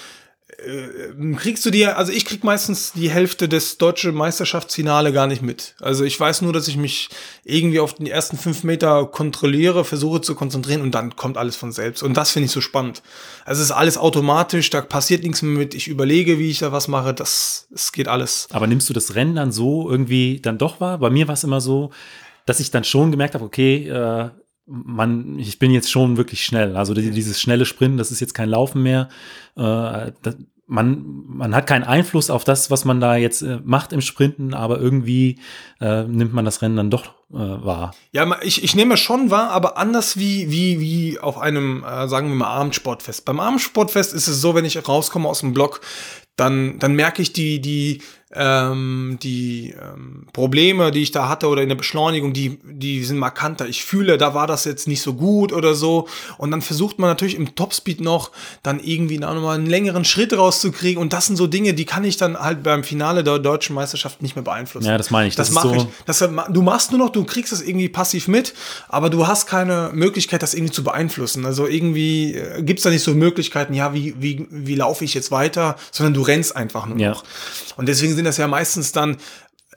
kriegst 1.37 1.65
du 1.65 1.71
dir, 1.71 1.97
also 1.97 2.11
ich 2.11 2.25
krieg 2.25 2.43
meistens 2.43 2.91
die 2.93 3.09
Hälfte 3.09 3.47
des 3.47 3.77
deutschen 3.77 4.13
Meisterschaftsfinale 4.15 5.13
gar 5.13 5.27
nicht 5.27 5.41
mit. 5.41 5.75
Also 5.79 6.03
ich 6.03 6.19
weiß 6.19 6.41
nur, 6.41 6.53
dass 6.53 6.67
ich 6.67 6.77
mich 6.77 7.09
irgendwie 7.43 7.79
auf 7.79 7.93
die 7.93 8.09
ersten 8.09 8.37
fünf 8.37 8.63
Meter 8.63 9.05
kontrolliere, 9.05 9.85
versuche 9.85 10.21
zu 10.21 10.35
konzentrieren 10.35 10.81
und 10.81 10.95
dann 10.95 11.15
kommt 11.15 11.37
alles 11.37 11.55
von 11.55 11.71
selbst. 11.71 12.03
Und 12.03 12.15
das 12.15 12.31
finde 12.31 12.47
ich 12.47 12.51
so 12.51 12.61
spannend. 12.61 13.01
Also 13.45 13.61
es 13.61 13.69
ist 13.69 13.75
alles 13.75 13.97
automatisch, 13.97 14.69
da 14.69 14.81
passiert 14.81 15.23
nichts 15.23 15.41
mehr 15.41 15.57
mit, 15.57 15.73
ich 15.75 15.87
überlege, 15.87 16.39
wie 16.39 16.49
ich 16.49 16.59
da 16.59 16.71
was 16.71 16.87
mache, 16.87 17.13
das, 17.13 17.67
es 17.73 17.91
geht 17.91 18.07
alles. 18.07 18.47
Aber 18.51 18.67
nimmst 18.67 18.89
du 18.89 18.93
das 18.93 19.15
Rennen 19.15 19.35
dann 19.35 19.51
so 19.51 19.89
irgendwie 19.89 20.39
dann 20.41 20.57
doch 20.57 20.81
wahr? 20.81 20.97
Bei 20.97 21.09
mir 21.09 21.27
war 21.27 21.33
es 21.33 21.43
immer 21.43 21.61
so, 21.61 21.91
dass 22.45 22.59
ich 22.59 22.71
dann 22.71 22.83
schon 22.83 23.11
gemerkt 23.11 23.35
habe, 23.35 23.45
okay, 23.45 23.87
äh, 23.87 24.29
man, 24.69 25.39
ich 25.39 25.59
bin 25.59 25.71
jetzt 25.71 25.91
schon 25.91 26.17
wirklich 26.17 26.45
schnell. 26.45 26.77
Also 26.77 26.93
dieses 26.93 27.41
schnelle 27.41 27.65
Sprinten, 27.65 27.97
das 27.97 28.11
ist 28.11 28.19
jetzt 28.19 28.33
kein 28.33 28.49
Laufen 28.49 28.83
mehr. 28.83 29.09
Äh, 29.55 30.11
das, 30.21 30.37
man, 30.69 31.03
man 31.25 31.55
hat 31.55 31.65
keinen 31.65 31.83
Einfluss 31.83 32.29
auf 32.29 32.43
das, 32.43 32.69
was 32.69 32.85
man 32.85 33.01
da 33.01 33.15
jetzt 33.15 33.41
äh, 33.41 33.59
macht 33.63 33.91
im 33.91 34.01
Sprinten, 34.01 34.53
aber 34.53 34.79
irgendwie 34.79 35.39
äh, 35.81 36.03
nimmt 36.03 36.33
man 36.33 36.45
das 36.45 36.61
Rennen 36.61 36.77
dann 36.77 36.91
doch 36.91 37.05
äh, 37.31 37.37
wahr. 37.37 37.95
Ja, 38.11 38.39
ich, 38.43 38.63
ich 38.63 38.75
nehme 38.75 38.95
schon 38.95 39.31
wahr, 39.31 39.49
aber 39.49 39.77
anders 39.77 40.17
wie, 40.17 40.51
wie, 40.51 40.79
wie 40.79 41.19
auf 41.19 41.39
einem, 41.39 41.83
äh, 41.83 42.07
sagen 42.07 42.29
wir 42.29 42.35
mal, 42.35 42.47
Abendsportfest. 42.47 43.25
Beim 43.25 43.39
Abendsportfest 43.39 44.13
ist 44.13 44.27
es 44.27 44.41
so, 44.41 44.53
wenn 44.53 44.65
ich 44.65 44.87
rauskomme 44.87 45.27
aus 45.27 45.39
dem 45.39 45.53
Block, 45.53 45.81
dann, 46.35 46.77
dann 46.79 46.93
merke 46.93 47.21
ich 47.23 47.33
die, 47.33 47.59
die, 47.59 48.01
ähm, 48.31 49.17
die 49.23 49.71
ähm, 49.71 50.27
Probleme, 50.33 50.91
die 50.91 51.01
ich 51.01 51.11
da 51.11 51.27
hatte 51.27 51.47
oder 51.47 51.63
in 51.63 51.69
der 51.69 51.75
Beschleunigung, 51.75 52.31
die, 52.31 52.59
die 52.63 53.03
sind 53.03 53.17
markanter. 53.17 53.67
Ich 53.67 53.83
fühle, 53.83 54.19
da 54.19 54.35
war 54.35 54.45
das 54.45 54.65
jetzt 54.65 54.87
nicht 54.87 55.01
so 55.01 55.15
gut 55.15 55.51
oder 55.51 55.73
so. 55.73 56.07
Und 56.37 56.51
dann 56.51 56.61
versucht 56.61 56.99
man 56.99 57.09
natürlich 57.09 57.35
im 57.35 57.55
Topspeed 57.55 58.01
noch 58.01 58.31
dann 58.61 58.79
irgendwie 58.79 59.17
nochmal 59.17 59.55
einen 59.55 59.65
längeren 59.65 60.05
Schritt 60.05 60.37
rauszukriegen. 60.37 61.01
Und 61.01 61.11
das 61.11 61.25
sind 61.25 61.37
so 61.37 61.47
Dinge, 61.47 61.73
die 61.73 61.85
kann 61.85 62.03
ich 62.03 62.17
dann 62.17 62.37
halt 62.37 62.61
beim 62.61 62.83
Finale 62.83 63.23
der 63.23 63.39
deutschen 63.39 63.73
Meisterschaft 63.73 64.21
nicht 64.21 64.35
mehr 64.35 64.43
beeinflussen. 64.43 64.85
Ja, 64.85 64.97
das 64.97 65.09
meine 65.09 65.27
ich. 65.27 65.35
Das, 65.35 65.47
das 65.47 65.55
mache 65.55 65.69
so 65.69 65.75
ich. 65.75 65.87
Das, 66.05 66.19
du 66.19 66.61
machst 66.61 66.91
nur 66.91 66.99
noch, 66.99 67.09
du 67.09 67.23
kriegst 67.23 67.51
es 67.51 67.63
irgendwie 67.63 67.89
passiv 67.89 68.27
mit, 68.27 68.53
aber 68.89 69.09
du 69.09 69.25
hast 69.25 69.47
keine 69.47 69.89
Möglichkeit, 69.93 70.43
das 70.43 70.53
irgendwie 70.53 70.73
zu 70.73 70.83
beeinflussen. 70.83 71.47
Also 71.47 71.65
irgendwie 71.65 72.35
äh, 72.35 72.61
gibt's 72.61 72.83
da 72.83 72.91
nicht 72.91 73.03
so 73.03 73.15
Möglichkeiten, 73.15 73.73
ja, 73.73 73.95
wie, 73.95 74.13
wie, 74.19 74.45
wie 74.51 74.75
laufe 74.75 75.03
ich 75.03 75.15
jetzt 75.15 75.31
weiter, 75.31 75.77
sondern 75.91 76.13
du 76.13 76.21
rennst 76.21 76.55
einfach 76.55 76.85
nur 76.85 76.99
ja. 76.99 77.09
noch. 77.09 77.23
Und 77.75 77.87
deswegen 77.87 78.18
sind 78.19 78.25
das 78.25 78.37
ja 78.37 78.47
meistens 78.47 78.91
dann 78.91 79.17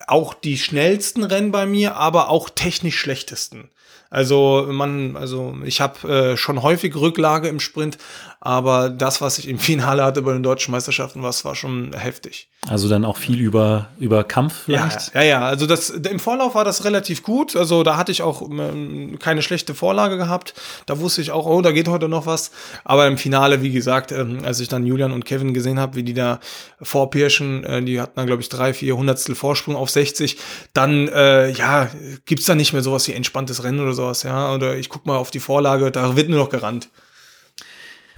auch 0.05 0.33
die 0.33 0.57
schnellsten 0.57 1.23
Rennen 1.23 1.51
bei 1.51 1.65
mir, 1.65 1.95
aber 1.95 2.29
auch 2.29 2.49
technisch 2.49 2.99
schlechtesten. 2.99 3.69
Also 4.09 4.67
man, 4.69 5.15
also 5.15 5.55
ich 5.63 5.79
habe 5.81 6.07
äh, 6.33 6.37
schon 6.37 6.61
häufig 6.61 6.95
Rücklage 6.95 7.47
im 7.47 7.61
Sprint, 7.61 7.97
aber 8.45 8.89
das, 8.89 9.21
was 9.21 9.39
ich 9.39 9.47
im 9.47 9.57
Finale 9.69 10.03
hatte 10.03 10.21
bei 10.21 10.33
den 10.33 10.43
deutschen 10.43 10.73
Meisterschaften, 10.73 11.23
was 11.23 11.45
war 11.45 11.55
schon 11.55 11.93
heftig. 11.93 12.49
Also 12.67 12.89
dann 12.89 13.05
auch 13.05 13.15
viel 13.15 13.39
über, 13.39 13.87
über 13.99 14.25
Kampf 14.25 14.63
vielleicht? 14.65 15.13
Ja, 15.13 15.21
ja, 15.21 15.27
ja. 15.27 15.41
Also 15.45 15.65
das, 15.65 15.89
im 15.89 16.19
Vorlauf 16.19 16.53
war 16.53 16.65
das 16.65 16.83
relativ 16.83 17.23
gut. 17.23 17.55
Also 17.55 17.83
da 17.83 17.95
hatte 17.95 18.11
ich 18.11 18.21
auch 18.21 18.41
ähm, 18.41 19.17
keine 19.19 19.41
schlechte 19.41 19.73
Vorlage 19.73 20.17
gehabt. 20.17 20.55
Da 20.87 20.99
wusste 20.99 21.21
ich 21.21 21.31
auch, 21.31 21.45
oh, 21.45 21.61
da 21.61 21.71
geht 21.71 21.87
heute 21.87 22.09
noch 22.09 22.25
was. 22.25 22.51
Aber 22.83 23.07
im 23.07 23.17
Finale, 23.17 23.61
wie 23.61 23.71
gesagt, 23.71 24.11
ähm, 24.11 24.39
als 24.43 24.59
ich 24.59 24.67
dann 24.67 24.85
Julian 24.85 25.13
und 25.13 25.23
Kevin 25.23 25.53
gesehen 25.53 25.79
habe, 25.79 25.95
wie 25.95 26.03
die 26.03 26.13
da 26.13 26.41
vorpirschen, 26.81 27.63
äh, 27.63 27.81
die 27.81 28.01
hatten 28.01 28.13
dann, 28.15 28.27
glaube 28.27 28.41
ich, 28.41 28.49
drei, 28.49 28.73
vier 28.73 28.97
Hundertstel 28.97 29.35
Vorsprung 29.35 29.77
auf 29.77 29.89
60, 29.89 30.37
dann, 30.73 31.07
äh, 31.07 31.49
ja, 31.51 31.89
gibt's 32.25 32.45
da 32.45 32.55
nicht 32.55 32.73
mehr 32.73 32.83
sowas 32.83 33.07
wie 33.07 33.13
entspanntes 33.13 33.63
Rennen 33.63 33.79
oder 33.79 33.93
sowas, 33.93 34.23
ja. 34.23 34.53
Oder 34.53 34.75
ich 34.75 34.89
guck 34.89 35.05
mal 35.05 35.15
auf 35.15 35.31
die 35.31 35.39
Vorlage, 35.39 35.91
da 35.91 36.17
wird 36.17 36.27
nur 36.27 36.39
noch 36.39 36.49
gerannt. 36.49 36.89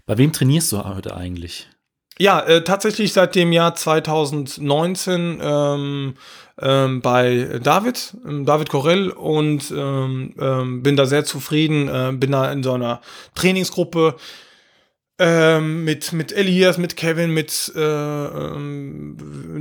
Bei 0.05 0.17
wem 0.17 0.31
trainierst 0.31 0.71
du 0.71 0.83
heute 0.83 1.15
eigentlich? 1.17 1.67
Ja, 2.17 2.39
äh, 2.41 2.63
tatsächlich 2.63 3.11
seit 3.11 3.35
dem 3.35 3.51
Jahr 3.51 3.75
2019 3.75 5.39
ähm, 5.41 6.13
ähm, 6.61 7.01
bei 7.01 7.59
David, 7.61 8.15
ähm, 8.25 8.45
David 8.45 8.69
Corell 8.69 9.09
und 9.09 9.73
ähm, 9.75 10.33
ähm, 10.39 10.81
bin 10.81 10.95
da 10.95 11.07
sehr 11.07 11.25
zufrieden, 11.25 11.89
äh, 11.89 12.13
bin 12.13 12.31
da 12.31 12.49
in 12.51 12.63
so 12.63 12.71
einer 12.73 13.01
Trainingsgruppe 13.33 14.15
ähm, 15.19 15.83
mit, 15.83 16.13
mit 16.13 16.31
Elias, 16.31 16.77
mit 16.77 16.95
Kevin, 16.95 17.31
mit 17.31 17.73
äh, 17.75 17.79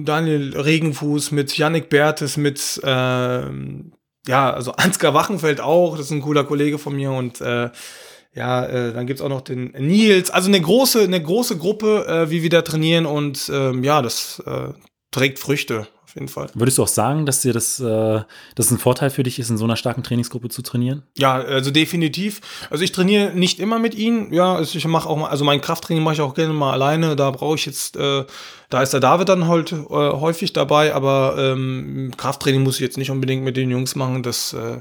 Daniel 0.04 0.56
Regenfuß, 0.56 1.32
mit 1.32 1.56
Yannick 1.56 1.88
Bertes, 1.88 2.36
mit 2.36 2.80
ja, 4.26 4.52
also 4.52 4.72
Ansgar 4.76 5.14
Wachenfeld 5.14 5.60
auch, 5.60 5.96
das 5.96 6.06
ist 6.06 6.12
ein 6.12 6.22
cooler 6.22 6.44
Kollege 6.44 6.78
von 6.78 6.94
mir 6.94 7.10
und 7.12 7.40
äh, 7.40 7.70
ja, 8.34 8.64
äh, 8.64 8.92
dann 8.92 9.06
gibt's 9.06 9.22
auch 9.22 9.28
noch 9.28 9.42
den 9.42 9.72
Nils. 9.78 10.30
Also 10.30 10.48
eine 10.48 10.60
große, 10.60 11.02
eine 11.02 11.22
große 11.22 11.56
Gruppe, 11.56 12.06
äh, 12.06 12.30
wie 12.30 12.42
wir 12.42 12.50
da 12.50 12.62
trainieren 12.62 13.06
und 13.06 13.50
ähm, 13.52 13.84
ja, 13.84 14.02
das 14.02 14.42
äh, 14.46 14.72
trägt 15.10 15.38
Früchte 15.38 15.86
auf 16.14 16.14
jeden 16.14 16.28
Fall. 16.28 16.48
Würdest 16.54 16.78
du 16.78 16.82
auch 16.84 16.88
sagen, 16.88 17.26
dass 17.26 17.40
dir 17.40 17.52
das, 17.52 17.80
äh, 17.80 18.20
das 18.54 18.70
ein 18.70 18.78
Vorteil 18.78 19.10
für 19.10 19.24
dich 19.24 19.40
ist, 19.40 19.50
in 19.50 19.58
so 19.58 19.64
einer 19.64 19.76
starken 19.76 20.04
Trainingsgruppe 20.04 20.48
zu 20.48 20.62
trainieren? 20.62 21.02
Ja, 21.16 21.34
also 21.34 21.72
definitiv. 21.72 22.40
Also 22.70 22.84
ich 22.84 22.92
trainiere 22.92 23.32
nicht 23.34 23.58
immer 23.58 23.80
mit 23.80 23.96
ihnen. 23.96 24.32
Ja, 24.32 24.54
also 24.54 24.78
ich 24.78 24.86
mache 24.86 25.08
auch 25.08 25.16
mal, 25.16 25.28
also 25.28 25.44
mein 25.44 25.60
Krafttraining 25.60 26.04
mache 26.04 26.14
ich 26.14 26.20
auch 26.20 26.34
gerne 26.34 26.54
mal 26.54 26.72
alleine. 26.72 27.16
Da 27.16 27.32
brauche 27.32 27.56
ich 27.56 27.66
jetzt, 27.66 27.96
äh, 27.96 28.24
da 28.70 28.82
ist 28.82 28.92
der 28.92 29.00
David 29.00 29.28
dann 29.28 29.48
halt 29.48 29.72
äh, 29.72 29.76
häufig 29.88 30.52
dabei, 30.52 30.94
aber 30.94 31.34
ähm, 31.36 32.12
Krafttraining 32.16 32.62
muss 32.62 32.76
ich 32.76 32.82
jetzt 32.82 32.98
nicht 32.98 33.10
unbedingt 33.10 33.42
mit 33.42 33.56
den 33.56 33.70
Jungs 33.70 33.96
machen. 33.96 34.22
Das 34.22 34.52
äh, 34.52 34.80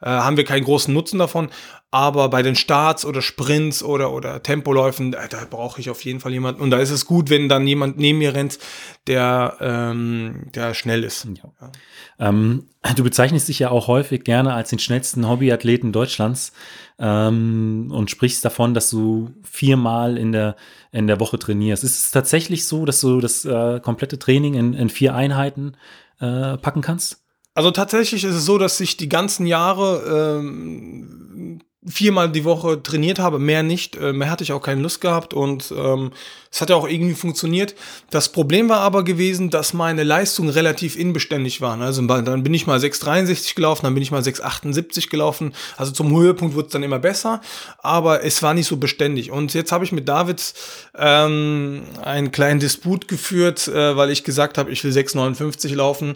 äh, 0.00 0.06
haben 0.06 0.36
wir 0.36 0.44
keinen 0.44 0.64
großen 0.64 0.94
Nutzen 0.94 1.18
davon. 1.18 1.48
Aber 1.90 2.28
bei 2.28 2.42
den 2.42 2.54
Starts 2.54 3.06
oder 3.06 3.22
Sprints 3.22 3.82
oder, 3.82 4.12
oder 4.12 4.42
Tempoläufen, 4.42 5.12
da, 5.12 5.26
da 5.26 5.46
brauche 5.48 5.80
ich 5.80 5.88
auf 5.88 6.04
jeden 6.04 6.20
Fall 6.20 6.32
jemanden. 6.32 6.60
Und 6.60 6.70
da 6.70 6.78
ist 6.80 6.90
es 6.90 7.06
gut, 7.06 7.30
wenn 7.30 7.48
dann 7.48 7.66
jemand 7.66 7.96
neben 7.96 8.18
mir 8.18 8.34
rennt, 8.34 8.58
der, 9.06 9.56
ähm, 9.60 10.50
der 10.54 10.74
schnell 10.74 11.02
ist. 11.02 11.26
Ja. 11.26 11.72
Ähm, 12.18 12.68
du 12.96 13.02
bezeichnest 13.02 13.48
dich 13.48 13.58
ja 13.60 13.70
auch 13.70 13.88
häufig 13.88 14.24
gerne 14.24 14.52
als 14.52 14.68
den 14.68 14.78
schnellsten 14.78 15.26
Hobbyathleten 15.26 15.90
Deutschlands 15.90 16.52
ähm, 16.98 17.88
und 17.90 18.10
sprichst 18.10 18.44
davon, 18.44 18.74
dass 18.74 18.90
du 18.90 19.30
viermal 19.42 20.18
in 20.18 20.32
der, 20.32 20.56
in 20.92 21.06
der 21.06 21.20
Woche 21.20 21.38
trainierst. 21.38 21.84
Ist 21.84 22.04
es 22.04 22.10
tatsächlich 22.10 22.66
so, 22.66 22.84
dass 22.84 23.00
du 23.00 23.20
das 23.20 23.46
äh, 23.46 23.80
komplette 23.80 24.18
Training 24.18 24.54
in, 24.54 24.74
in 24.74 24.90
vier 24.90 25.14
Einheiten 25.14 25.74
äh, 26.20 26.58
packen 26.58 26.82
kannst? 26.82 27.24
Also 27.54 27.70
tatsächlich 27.70 28.24
ist 28.24 28.34
es 28.34 28.44
so, 28.44 28.58
dass 28.58 28.78
ich 28.78 28.98
die 28.98 29.08
ganzen 29.08 29.46
Jahre 29.46 30.38
ähm, 30.38 31.60
viermal 31.86 32.30
die 32.30 32.44
Woche 32.44 32.82
trainiert 32.82 33.18
habe, 33.18 33.38
mehr 33.38 33.62
nicht. 33.62 33.96
Äh, 33.96 34.12
mehr 34.12 34.30
hatte 34.30 34.42
ich 34.42 34.52
auch 34.52 34.62
keine 34.62 34.82
Lust 34.82 35.00
gehabt 35.00 35.32
und 35.32 35.72
ähm, 35.76 36.10
es 36.50 36.60
hat 36.60 36.70
ja 36.70 36.76
auch 36.76 36.88
irgendwie 36.88 37.14
funktioniert. 37.14 37.74
Das 38.10 38.32
Problem 38.32 38.68
war 38.68 38.80
aber 38.80 39.04
gewesen, 39.04 39.50
dass 39.50 39.74
meine 39.74 40.02
Leistungen 40.02 40.48
relativ 40.48 40.96
inbeständig 40.96 41.60
waren. 41.60 41.82
Also 41.82 42.02
dann 42.02 42.42
bin 42.42 42.54
ich 42.54 42.66
mal 42.66 42.78
6,63 42.78 43.54
gelaufen, 43.54 43.82
dann 43.84 43.94
bin 43.94 44.02
ich 44.02 44.10
mal 44.10 44.22
6,78 44.22 45.08
gelaufen. 45.08 45.54
Also 45.76 45.92
zum 45.92 46.10
Höhepunkt 46.16 46.56
wurde 46.56 46.66
es 46.66 46.72
dann 46.72 46.82
immer 46.82 46.98
besser, 46.98 47.40
aber 47.78 48.24
es 48.24 48.42
war 48.42 48.54
nicht 48.54 48.66
so 48.66 48.78
beständig. 48.78 49.30
Und 49.30 49.54
jetzt 49.54 49.70
habe 49.70 49.84
ich 49.84 49.92
mit 49.92 50.08
David 50.08 50.54
ähm, 50.96 51.82
einen 52.02 52.32
kleinen 52.32 52.60
Disput 52.60 53.06
geführt, 53.06 53.68
äh, 53.68 53.96
weil 53.96 54.10
ich 54.10 54.24
gesagt 54.24 54.58
habe, 54.58 54.70
ich 54.72 54.82
will 54.82 54.92
6,59 54.92 55.74
laufen. 55.74 56.14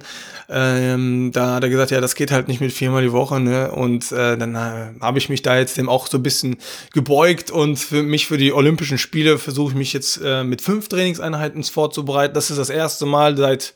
Ähm, 0.49 1.31
da 1.33 1.54
hat 1.54 1.62
er 1.62 1.71
gesagt, 1.71 1.92
ja, 1.92 2.00
das 2.00 2.14
geht 2.14 2.33
halt 2.33 2.49
nicht 2.49 2.61
mit 2.61 2.73
viermal 2.73 3.02
die 3.02 3.12
Woche. 3.12 3.38
Ne? 3.38 3.71
Und 3.71 4.11
äh, 4.12 4.37
dann 4.37 4.54
äh, 4.54 5.00
habe 5.00 5.19
ich 5.19 5.28
mich 5.28 5.42
da 5.42 5.51
jetzt 5.59 5.76
dem 5.76 5.88
auch 5.88 6.06
so 6.06 6.18
ein 6.18 6.23
bisschen 6.23 6.56
gebeugt 6.92 7.50
und 7.50 7.78
für 7.78 8.02
mich 8.02 8.26
für 8.26 8.38
die 8.38 8.52
Olympischen 8.52 8.99
Spiele 8.99 9.38
versuche 9.38 9.71
ich 9.73 9.76
mich 9.76 9.92
jetzt 9.92 10.21
äh, 10.23 10.44
mit 10.44 10.62
fünf 10.62 10.88
Trainingseinheiten 10.88 11.62
vorzubereiten. 11.64 12.35
Das 12.35 12.50
ist 12.50 12.59
das 12.59 12.71
erste 12.71 13.06
Mal 13.06 13.37
seit 13.37 13.75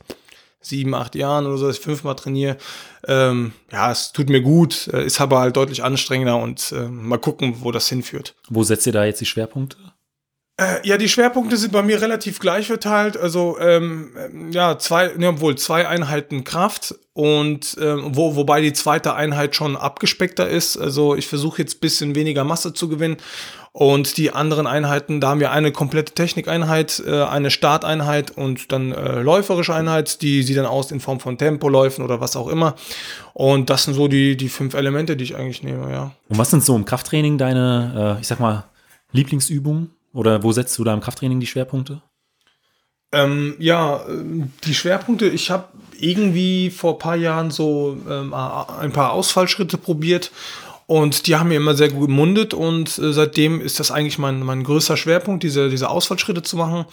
sieben, 0.61 0.93
acht 0.95 1.15
Jahren 1.15 1.45
oder 1.45 1.57
so, 1.57 1.67
dass 1.67 1.77
ich 1.77 1.83
fünfmal 1.83 2.15
trainiere. 2.15 2.57
Ähm, 3.07 3.53
ja, 3.71 3.91
es 3.91 4.11
tut 4.11 4.29
mir 4.29 4.41
gut, 4.41 4.87
äh, 4.93 5.05
ist 5.05 5.21
aber 5.21 5.39
halt 5.39 5.55
deutlich 5.55 5.83
anstrengender 5.83 6.37
und 6.37 6.71
äh, 6.71 6.87
mal 6.87 7.19
gucken, 7.19 7.57
wo 7.61 7.71
das 7.71 7.87
hinführt. 7.87 8.35
Wo 8.49 8.63
setzt 8.63 8.85
ihr 8.85 8.93
da 8.93 9.05
jetzt 9.05 9.21
die 9.21 9.25
Schwerpunkte? 9.25 9.77
Äh, 10.59 10.87
ja, 10.87 10.97
die 10.97 11.07
Schwerpunkte 11.07 11.55
sind 11.55 11.71
bei 11.71 11.83
mir 11.83 12.01
relativ 12.01 12.39
gleich 12.39 12.65
verteilt. 12.65 13.15
Also 13.15 13.59
ähm, 13.59 14.09
ja, 14.49 14.79
zwei, 14.79 15.13
ne, 15.15 15.39
wohl 15.39 15.55
zwei 15.55 15.87
Einheiten 15.87 16.43
Kraft 16.43 16.95
und 17.13 17.77
ähm, 17.79 18.09
wo, 18.13 18.35
wobei 18.35 18.61
die 18.61 18.73
zweite 18.73 19.13
Einheit 19.13 19.55
schon 19.55 19.75
abgespeckter 19.75 20.49
ist. 20.49 20.75
Also 20.75 21.15
ich 21.15 21.27
versuche 21.27 21.61
jetzt 21.61 21.79
bisschen 21.79 22.15
weniger 22.15 22.43
Masse 22.43 22.73
zu 22.73 22.89
gewinnen. 22.89 23.17
Und 23.71 24.17
die 24.17 24.31
anderen 24.31 24.65
Einheiten, 24.65 25.21
da 25.21 25.27
haben 25.27 25.39
wir 25.39 25.51
eine 25.51 25.71
komplette 25.71 26.15
Technikeinheit, 26.15 27.03
äh, 27.05 27.21
eine 27.21 27.51
Starteinheit 27.51 28.31
und 28.31 28.71
dann 28.71 28.91
äh, 28.91 29.21
läuferische 29.21 29.75
Einheit, 29.75 30.23
die 30.23 30.41
sieht 30.41 30.57
dann 30.57 30.65
aus 30.65 30.89
in 30.89 30.99
Form 30.99 31.19
von 31.19 31.37
Tempoläufen 31.37 32.03
oder 32.03 32.19
was 32.19 32.35
auch 32.35 32.47
immer. 32.47 32.73
Und 33.35 33.69
das 33.69 33.83
sind 33.83 33.93
so 33.93 34.07
die, 34.07 34.35
die 34.35 34.49
fünf 34.49 34.73
Elemente, 34.73 35.15
die 35.15 35.25
ich 35.25 35.35
eigentlich 35.35 35.61
nehme, 35.61 35.91
ja. 35.91 36.11
Und 36.27 36.39
was 36.39 36.49
sind 36.49 36.63
so 36.63 36.75
im 36.75 36.85
Krafttraining 36.85 37.37
deine, 37.37 38.15
äh, 38.17 38.21
ich 38.21 38.27
sag 38.27 38.39
mal, 38.39 38.63
Lieblingsübungen? 39.11 39.91
Oder 40.17 40.41
wo 40.41 40.51
setzt 40.51 40.75
du 40.79 40.83
da 40.83 40.95
im 40.95 40.99
Krafttraining 40.99 41.39
die 41.39 41.45
Schwerpunkte? 41.45 42.01
Ähm, 43.11 43.53
ja, 43.59 44.03
die 44.63 44.73
Schwerpunkte, 44.73 45.27
ich 45.27 45.51
habe 45.51 45.65
irgendwie 45.99 46.71
vor 46.71 46.93
ein 46.93 46.99
paar 46.99 47.15
Jahren 47.15 47.51
so 47.51 47.95
ähm, 48.09 48.33
ein 48.33 48.91
paar 48.91 49.11
Ausfallschritte 49.11 49.77
probiert 49.77 50.31
und 50.87 51.27
die 51.27 51.35
haben 51.35 51.49
mir 51.49 51.57
immer 51.57 51.75
sehr 51.75 51.89
gut 51.89 52.07
gemundet 52.07 52.55
und 52.55 52.97
äh, 52.97 53.13
seitdem 53.13 53.61
ist 53.61 53.79
das 53.79 53.91
eigentlich 53.91 54.17
mein, 54.17 54.41
mein 54.41 54.63
größter 54.63 54.97
Schwerpunkt, 54.97 55.43
diese, 55.43 55.69
diese 55.69 55.87
Ausfallschritte 55.87 56.41
zu 56.41 56.57
machen. 56.57 56.85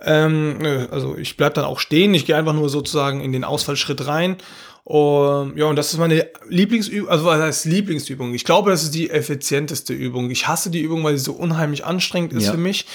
Ähm, 0.00 0.58
also 0.90 1.16
ich 1.16 1.36
bleibe 1.36 1.54
dann 1.54 1.66
auch 1.66 1.78
stehen, 1.78 2.12
ich 2.12 2.26
gehe 2.26 2.36
einfach 2.36 2.54
nur 2.54 2.68
sozusagen 2.68 3.20
in 3.20 3.30
den 3.30 3.44
Ausfallschritt 3.44 4.08
rein 4.08 4.36
und, 4.84 5.56
ja, 5.56 5.64
und 5.64 5.76
das 5.76 5.92
ist 5.92 5.98
meine 5.98 6.28
Lieblingsübung, 6.46 7.08
also 7.08 7.24
was 7.24 7.40
heißt 7.40 7.64
Lieblingsübung? 7.64 8.34
Ich 8.34 8.44
glaube, 8.44 8.70
das 8.70 8.82
ist 8.82 8.94
die 8.94 9.08
effizienteste 9.08 9.94
Übung. 9.94 10.30
Ich 10.30 10.46
hasse 10.46 10.70
die 10.70 10.80
Übung, 10.80 11.02
weil 11.04 11.16
sie 11.16 11.24
so 11.24 11.32
unheimlich 11.32 11.86
anstrengend 11.86 12.34
ist 12.34 12.46
ja. 12.46 12.52
für 12.52 12.58
mich. 12.58 12.86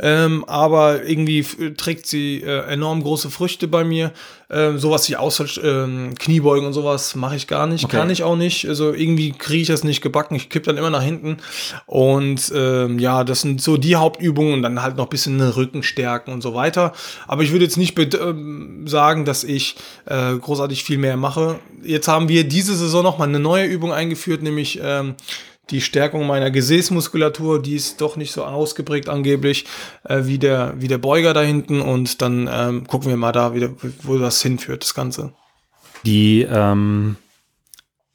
Ähm, 0.00 0.44
aber 0.46 1.04
irgendwie 1.04 1.44
trägt 1.76 2.06
sie 2.06 2.42
äh, 2.42 2.66
enorm 2.66 3.02
große 3.02 3.30
Früchte 3.30 3.68
bei 3.68 3.84
mir. 3.84 4.12
Ähm, 4.54 4.78
sowas 4.78 5.08
wie 5.08 5.16
Ausfall, 5.16 5.48
ähm, 5.64 6.14
Kniebeugen 6.18 6.66
und 6.66 6.74
sowas 6.74 7.14
mache 7.14 7.36
ich 7.36 7.46
gar 7.46 7.66
nicht, 7.66 7.84
okay. 7.84 7.96
kann 7.96 8.10
ich 8.10 8.22
auch 8.22 8.36
nicht. 8.36 8.68
Also 8.68 8.92
irgendwie 8.92 9.32
kriege 9.32 9.62
ich 9.62 9.68
das 9.68 9.82
nicht 9.82 10.02
gebacken. 10.02 10.34
Ich 10.34 10.50
kipp 10.50 10.64
dann 10.64 10.76
immer 10.76 10.90
nach 10.90 11.02
hinten. 11.02 11.38
Und 11.86 12.52
ähm, 12.54 12.98
ja, 12.98 13.24
das 13.24 13.40
sind 13.40 13.62
so 13.62 13.78
die 13.78 13.96
Hauptübungen 13.96 14.52
und 14.52 14.62
dann 14.62 14.82
halt 14.82 14.96
noch 14.96 15.06
ein 15.06 15.10
bisschen 15.10 15.40
Rücken 15.40 15.82
stärken 15.82 16.32
und 16.32 16.42
so 16.42 16.54
weiter. 16.54 16.92
Aber 17.26 17.42
ich 17.42 17.52
würde 17.52 17.64
jetzt 17.64 17.78
nicht 17.78 17.98
ähm, 17.98 18.86
sagen, 18.86 19.24
dass 19.24 19.42
ich 19.42 19.76
äh, 20.04 20.34
großartig 20.34 20.84
viel 20.84 20.98
mehr 20.98 21.16
mache. 21.16 21.58
Jetzt 21.82 22.08
haben 22.08 22.28
wir 22.28 22.44
diese 22.44 22.76
Saison 22.76 23.02
noch 23.02 23.16
mal 23.16 23.28
eine 23.28 23.40
neue 23.40 23.64
Übung 23.64 23.90
eingeführt, 23.90 24.42
nämlich 24.42 24.80
ähm, 24.82 25.14
die 25.70 25.80
Stärkung 25.80 26.26
meiner 26.26 26.50
Gesäßmuskulatur, 26.50 27.62
die 27.62 27.76
ist 27.76 28.00
doch 28.00 28.16
nicht 28.16 28.32
so 28.32 28.44
ausgeprägt 28.44 29.08
angeblich 29.08 29.64
äh, 30.04 30.22
wie, 30.24 30.38
der, 30.38 30.74
wie 30.78 30.88
der 30.88 30.98
Beuger 30.98 31.34
da 31.34 31.42
hinten. 31.42 31.80
Und 31.80 32.20
dann 32.20 32.48
ähm, 32.52 32.86
gucken 32.86 33.08
wir 33.08 33.16
mal 33.16 33.32
da, 33.32 33.54
wieder, 33.54 33.70
wo 34.02 34.18
das 34.18 34.42
hinführt, 34.42 34.82
das 34.82 34.94
Ganze. 34.94 35.32
Die 36.04 36.42
ähm, 36.42 37.16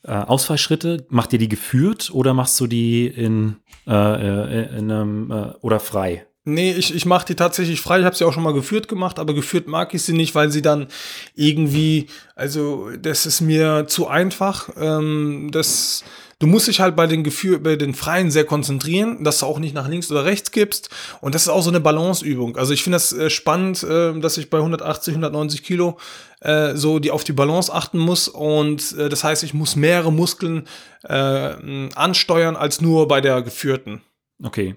äh, 0.03 0.11
Ausfallschritte, 0.11 1.05
macht 1.09 1.33
ihr 1.33 1.39
die 1.39 1.49
geführt 1.49 2.11
oder 2.13 2.33
machst 2.33 2.59
du 2.59 2.67
die 2.67 3.07
in, 3.07 3.57
äh, 3.87 3.93
äh 3.93 4.77
in 4.77 4.91
einem 4.91 5.31
äh, 5.31 5.53
oder 5.61 5.79
frei? 5.79 6.27
Nee, 6.49 6.71
ich, 6.71 6.95
ich 6.95 7.05
mache 7.05 7.25
die 7.25 7.35
tatsächlich 7.35 7.81
frei. 7.81 7.99
Ich 7.99 8.05
habe 8.05 8.15
sie 8.15 8.23
auch 8.23 8.31
schon 8.31 8.43
mal 8.43 8.53
geführt 8.53 8.87
gemacht, 8.87 9.19
aber 9.19 9.33
geführt 9.33 9.67
mag 9.67 9.93
ich 9.93 10.03
sie 10.03 10.13
nicht, 10.13 10.33
weil 10.33 10.49
sie 10.49 10.61
dann 10.61 10.87
irgendwie, 11.35 12.07
also 12.35 12.89
das 13.01 13.25
ist 13.25 13.41
mir 13.41 13.85
zu 13.87 14.07
einfach. 14.07 14.69
Ähm, 14.79 15.49
das 15.51 16.05
Du 16.39 16.45
musst 16.45 16.67
dich 16.67 16.79
halt 16.79 16.95
bei 16.95 17.07
den 17.07 17.23
Gefühl, 17.23 17.59
bei 17.59 17.75
den 17.75 17.95
Freien 17.95 18.29
sehr 18.29 18.45
konzentrieren, 18.45 19.23
dass 19.23 19.39
du 19.39 19.47
auch 19.47 19.57
nicht 19.57 19.73
nach 19.73 19.87
links 19.87 20.11
oder 20.11 20.23
rechts 20.23 20.51
gibst. 20.51 20.89
Und 21.19 21.33
das 21.33 21.43
ist 21.43 21.49
auch 21.49 21.63
so 21.63 21.71
eine 21.71 21.79
Balanceübung. 21.79 22.57
Also 22.57 22.73
ich 22.73 22.83
finde 22.83 22.97
das 22.97 23.11
äh, 23.11 23.31
spannend, 23.31 23.81
äh, 23.83 24.19
dass 24.19 24.37
ich 24.37 24.51
bei 24.51 24.59
180, 24.59 25.13
190 25.13 25.63
Kilo 25.63 25.97
äh, 26.41 26.75
so 26.75 26.99
die 26.99 27.09
auf 27.09 27.23
die 27.23 27.33
Balance 27.33 27.73
achten 27.73 27.97
muss. 27.97 28.27
Und 28.27 28.95
äh, 28.97 29.09
das 29.09 29.23
heißt, 29.23 29.43
ich 29.43 29.55
muss 29.55 29.75
mehrere 29.75 30.13
Muskeln 30.13 30.67
äh, 31.03 31.89
ansteuern 31.95 32.55
als 32.55 32.81
nur 32.81 33.07
bei 33.07 33.19
der 33.19 33.41
geführten. 33.41 34.01
Okay. 34.43 34.75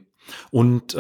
Und 0.51 0.97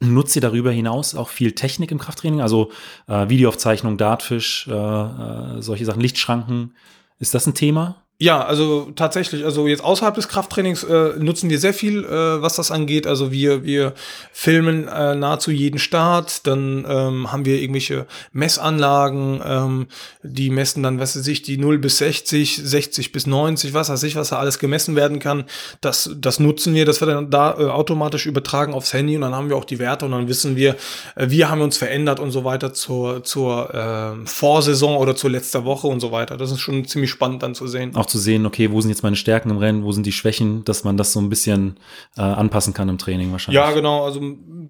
nutzt 0.00 0.36
ihr 0.36 0.42
darüber 0.42 0.70
hinaus 0.70 1.14
auch 1.14 1.28
viel 1.28 1.52
Technik 1.52 1.90
im 1.90 1.98
Krafttraining? 1.98 2.40
Also 2.40 2.70
äh, 3.06 3.28
Videoaufzeichnung, 3.28 3.96
Dartfisch, 3.96 4.68
äh, 4.68 4.72
äh, 4.72 5.62
solche 5.62 5.84
Sachen, 5.84 6.00
Lichtschranken. 6.00 6.74
Ist 7.18 7.34
das 7.34 7.46
ein 7.46 7.54
Thema? 7.54 8.04
Ja, 8.20 8.44
also 8.44 8.90
tatsächlich, 8.96 9.44
also 9.44 9.68
jetzt 9.68 9.84
außerhalb 9.84 10.12
des 10.12 10.26
Krafttrainings 10.26 10.82
äh, 10.82 11.12
nutzen 11.20 11.50
wir 11.50 11.60
sehr 11.60 11.72
viel, 11.72 12.04
äh, 12.04 12.42
was 12.42 12.56
das 12.56 12.72
angeht. 12.72 13.06
Also 13.06 13.30
wir, 13.30 13.62
wir 13.62 13.94
filmen 14.32 14.88
äh, 14.88 15.14
nahezu 15.14 15.52
jeden 15.52 15.78
Start, 15.78 16.44
dann 16.48 16.84
ähm, 16.88 17.30
haben 17.30 17.44
wir 17.44 17.60
irgendwelche 17.60 18.08
Messanlagen, 18.32 19.40
ähm, 19.46 19.86
die 20.24 20.50
messen 20.50 20.82
dann, 20.82 20.98
was 20.98 21.16
weiß 21.16 21.28
ich, 21.28 21.42
die 21.42 21.58
0 21.58 21.78
bis 21.78 21.98
60, 21.98 22.56
60 22.56 23.12
bis 23.12 23.28
90, 23.28 23.72
was 23.72 23.88
weiß 23.88 24.02
ich, 24.02 24.16
was 24.16 24.30
da 24.30 24.40
alles 24.40 24.58
gemessen 24.58 24.96
werden 24.96 25.20
kann. 25.20 25.44
Das, 25.80 26.10
das 26.16 26.40
nutzen 26.40 26.74
wir, 26.74 26.86
das 26.86 27.00
wird 27.00 27.12
dann 27.12 27.30
da 27.30 27.52
äh, 27.52 27.66
automatisch 27.66 28.26
übertragen 28.26 28.74
aufs 28.74 28.92
Handy 28.92 29.14
und 29.14 29.20
dann 29.20 29.34
haben 29.36 29.48
wir 29.48 29.54
auch 29.54 29.64
die 29.64 29.78
Werte 29.78 30.06
und 30.06 30.10
dann 30.10 30.26
wissen 30.26 30.56
wir, 30.56 30.74
äh, 31.14 31.30
wie 31.30 31.44
haben 31.44 31.58
wir 31.58 31.64
uns 31.64 31.76
verändert 31.76 32.18
und 32.18 32.32
so 32.32 32.42
weiter 32.42 32.74
zur, 32.74 33.22
zur 33.22 33.72
äh, 33.72 34.26
Vorsaison 34.26 34.96
oder 34.96 35.14
zur 35.14 35.30
letzter 35.30 35.64
Woche 35.64 35.86
und 35.86 36.00
so 36.00 36.10
weiter. 36.10 36.36
Das 36.36 36.50
ist 36.50 36.58
schon 36.58 36.84
ziemlich 36.84 37.12
spannend 37.12 37.44
dann 37.44 37.54
zu 37.54 37.68
sehen. 37.68 37.94
Auch 37.94 38.07
zu 38.08 38.18
sehen, 38.18 38.46
okay, 38.46 38.70
wo 38.70 38.80
sind 38.80 38.90
jetzt 38.90 39.02
meine 39.02 39.16
Stärken 39.16 39.50
im 39.50 39.58
Rennen, 39.58 39.84
wo 39.84 39.92
sind 39.92 40.04
die 40.04 40.12
Schwächen, 40.12 40.64
dass 40.64 40.84
man 40.84 40.96
das 40.96 41.12
so 41.12 41.20
ein 41.20 41.28
bisschen 41.28 41.78
äh, 42.16 42.22
anpassen 42.22 42.74
kann 42.74 42.88
im 42.88 42.98
Training 42.98 43.30
wahrscheinlich. 43.32 43.56
Ja, 43.56 43.70
genau. 43.72 44.04
Also 44.04 44.20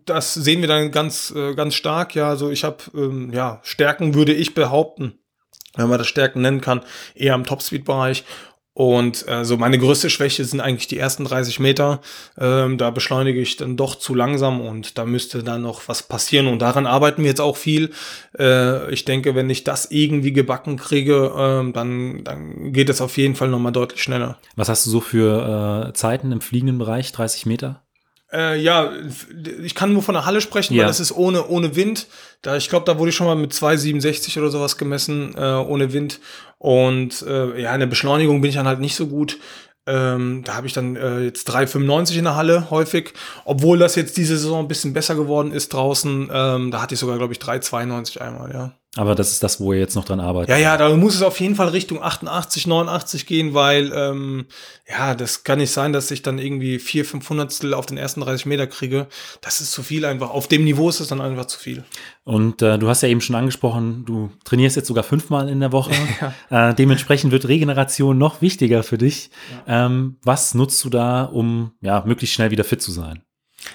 das 0.05 0.35
sehen 0.35 0.61
wir 0.61 0.69
dann 0.69 0.91
ganz, 0.91 1.33
äh, 1.35 1.55
ganz 1.55 1.75
stark. 1.75 2.15
Ja, 2.15 2.29
also 2.29 2.51
ich 2.51 2.65
habe 2.65 2.79
ähm, 2.95 3.31
ja 3.33 3.61
Stärken 3.63 4.15
würde 4.15 4.33
ich 4.35 4.55
behaupten, 4.55 5.19
wenn 5.77 5.89
man 5.89 5.99
das 5.99 6.09
Stärken 6.09 6.43
nennen 6.43 6.61
kann, 6.61 6.83
eher 7.15 7.35
im 7.35 7.45
Topspeed-Bereich 7.45 8.25
Und 8.79 9.27
äh, 9.27 9.45
so 9.45 9.57
meine 9.57 9.77
größte 9.77 10.09
Schwäche 10.09 10.45
sind 10.45 10.61
eigentlich 10.61 10.87
die 10.87 11.01
ersten 11.01 11.25
30 11.25 11.59
Meter. 11.59 12.01
Ähm, 12.39 12.79
da 12.79 12.91
beschleunige 12.91 13.41
ich 13.41 13.57
dann 13.57 13.77
doch 13.77 13.97
zu 13.97 14.15
langsam 14.15 14.61
und 14.61 14.99
da 14.99 15.05
müsste 15.05 15.43
dann 15.43 15.63
noch 15.63 15.89
was 15.89 16.05
passieren. 16.05 16.47
Und 16.47 16.63
daran 16.63 16.87
arbeiten 16.87 17.23
wir 17.23 17.29
jetzt 17.29 17.41
auch 17.41 17.57
viel. 17.57 17.91
Äh, 18.39 18.89
ich 18.93 19.05
denke, 19.05 19.35
wenn 19.35 19.51
ich 19.51 19.65
das 19.65 19.91
irgendwie 19.91 20.33
gebacken 20.33 20.77
kriege, 20.77 21.33
äh, 21.35 21.73
dann, 21.73 22.23
dann 22.23 22.73
geht 22.73 22.89
es 22.89 23.01
auf 23.01 23.17
jeden 23.17 23.35
Fall 23.35 23.49
nochmal 23.49 23.73
deutlich 23.73 24.01
schneller. 24.01 24.39
Was 24.55 24.69
hast 24.69 24.87
du 24.87 24.91
so 24.91 25.01
für 25.01 25.89
äh, 25.89 25.93
Zeiten 25.95 26.31
im 26.31 26.41
fliegenden 26.41 26.79
Bereich? 26.79 27.11
30 27.11 27.47
Meter? 27.47 27.83
Äh, 28.33 28.61
ja, 28.61 28.91
ich 29.63 29.75
kann 29.75 29.93
nur 29.93 30.03
von 30.03 30.15
der 30.15 30.27
Halle 30.27 30.41
sprechen, 30.41 30.75
Ja. 30.75 30.83
weil 30.83 30.89
das 30.89 31.01
ist 31.01 31.13
ohne, 31.13 31.47
ohne 31.49 31.77
Wind. 31.77 32.09
Da, 32.43 32.57
ich 32.57 32.69
glaube, 32.69 32.85
da 32.85 32.99
wurde 32.99 33.09
ich 33.11 33.17
schon 33.17 33.27
mal 33.27 33.37
mit 33.37 33.53
2,67 33.53 34.39
oder 34.39 34.51
sowas 34.51 34.77
gemessen, 34.77 35.35
äh, 35.37 35.41
ohne 35.41 35.93
Wind. 35.93 36.21
Und 36.59 37.23
äh, 37.23 37.61
ja, 37.61 37.73
in 37.73 37.81
der 37.81 37.87
Beschleunigung 37.87 38.41
bin 38.41 38.51
ich 38.51 38.57
dann 38.57 38.67
halt 38.67 38.81
nicht 38.81 38.97
so 38.97 39.07
gut. 39.07 39.39
Ähm, 39.87 40.43
da 40.45 40.55
habe 40.55 40.67
ich 40.67 40.75
dann 40.75 40.97
äh, 40.97 41.21
jetzt 41.21 41.49
3,95 41.51 42.19
in 42.19 42.25
der 42.25 42.37
Halle 42.37 42.69
häufig. 42.71 43.15
Obwohl 43.47 43.79
das 43.79 43.95
jetzt 43.95 44.19
diese 44.19 44.37
Saison 44.37 44.65
ein 44.65 44.69
bisschen 44.69 44.93
besser 44.93 45.15
geworden 45.15 45.51
ist 45.51 45.73
draußen. 45.73 46.29
Ähm, 46.31 46.71
da 46.71 46.83
hatte 46.83 46.93
ich 46.95 47.01
sogar, 47.01 47.17
glaube 47.17 47.33
ich, 47.33 47.39
3,92 47.39 48.19
einmal, 48.21 48.53
ja. 48.53 48.73
Aber 48.99 49.15
das 49.15 49.31
ist 49.31 49.45
das, 49.45 49.61
wo 49.61 49.73
ihr 49.73 49.79
jetzt 49.79 49.95
noch 49.95 50.05
dran 50.05 50.19
arbeitet. 50.19 50.51
Ja, 50.51 50.57
ja, 50.57 50.77
da 50.77 50.93
muss 50.97 51.15
es 51.15 51.23
auf 51.23 51.39
jeden 51.39 51.55
Fall 51.55 51.69
Richtung 51.69 52.03
88, 52.03 52.67
89 52.67 53.27
gehen, 53.27 53.55
weil 53.55 53.93
ähm, 53.95 54.47
ja, 54.89 55.15
das 55.15 55.45
kann 55.45 55.59
nicht 55.59 55.71
sein, 55.71 55.93
dass 55.93 56.11
ich 56.11 56.23
dann 56.23 56.41
irgendwie 56.41 56.81
vier, 56.81 57.05
fünf 57.05 57.31
Hundertstel 57.31 57.75
auf 57.75 57.87
den 57.87 57.97
ersten 57.97 58.23
30 58.23 58.47
Meter 58.47 58.67
kriege. 58.67 59.07
Das 59.41 59.61
ist 59.61 59.71
zu 59.71 59.85
viel 59.85 60.05
einfach. 60.05 60.31
Auf 60.31 60.49
dem 60.49 60.65
Niveau 60.65 60.89
ist 60.89 60.99
es 60.99 61.07
dann 61.07 61.21
einfach 61.21 61.45
zu 61.45 61.61
viel. 61.61 61.85
Und 62.25 62.61
äh, 62.61 62.77
du 62.77 62.89
hast 62.89 63.05
ja 63.05 63.09
eben 63.09 63.21
schon 63.21 63.37
angesprochen, 63.37 64.05
du 64.05 64.33
trainierst 64.45 64.75
jetzt 64.75 64.89
sogar 64.89 65.05
fünfmal 65.05 65.49
in 65.49 65.61
der 65.61 65.71
Woche. 65.71 65.93
äh, 66.51 66.75
dementsprechend 66.75 67.31
wird 67.31 67.47
Regeneration 67.47 68.19
noch 68.19 68.43
wichtiger 68.43 68.83
für 68.83 68.99
dich. 68.99 69.31
Ähm, 69.69 70.17
was 70.25 70.55
nutzt 70.55 70.85
du 70.85 70.91
da, 70.91 71.23
um 71.23 71.71
ja 71.81 72.03
möglichst 72.05 72.35
schnell 72.35 72.51
wieder 72.51 72.65
fit 72.65 72.83
zu 72.83 72.91
sein? 72.91 73.23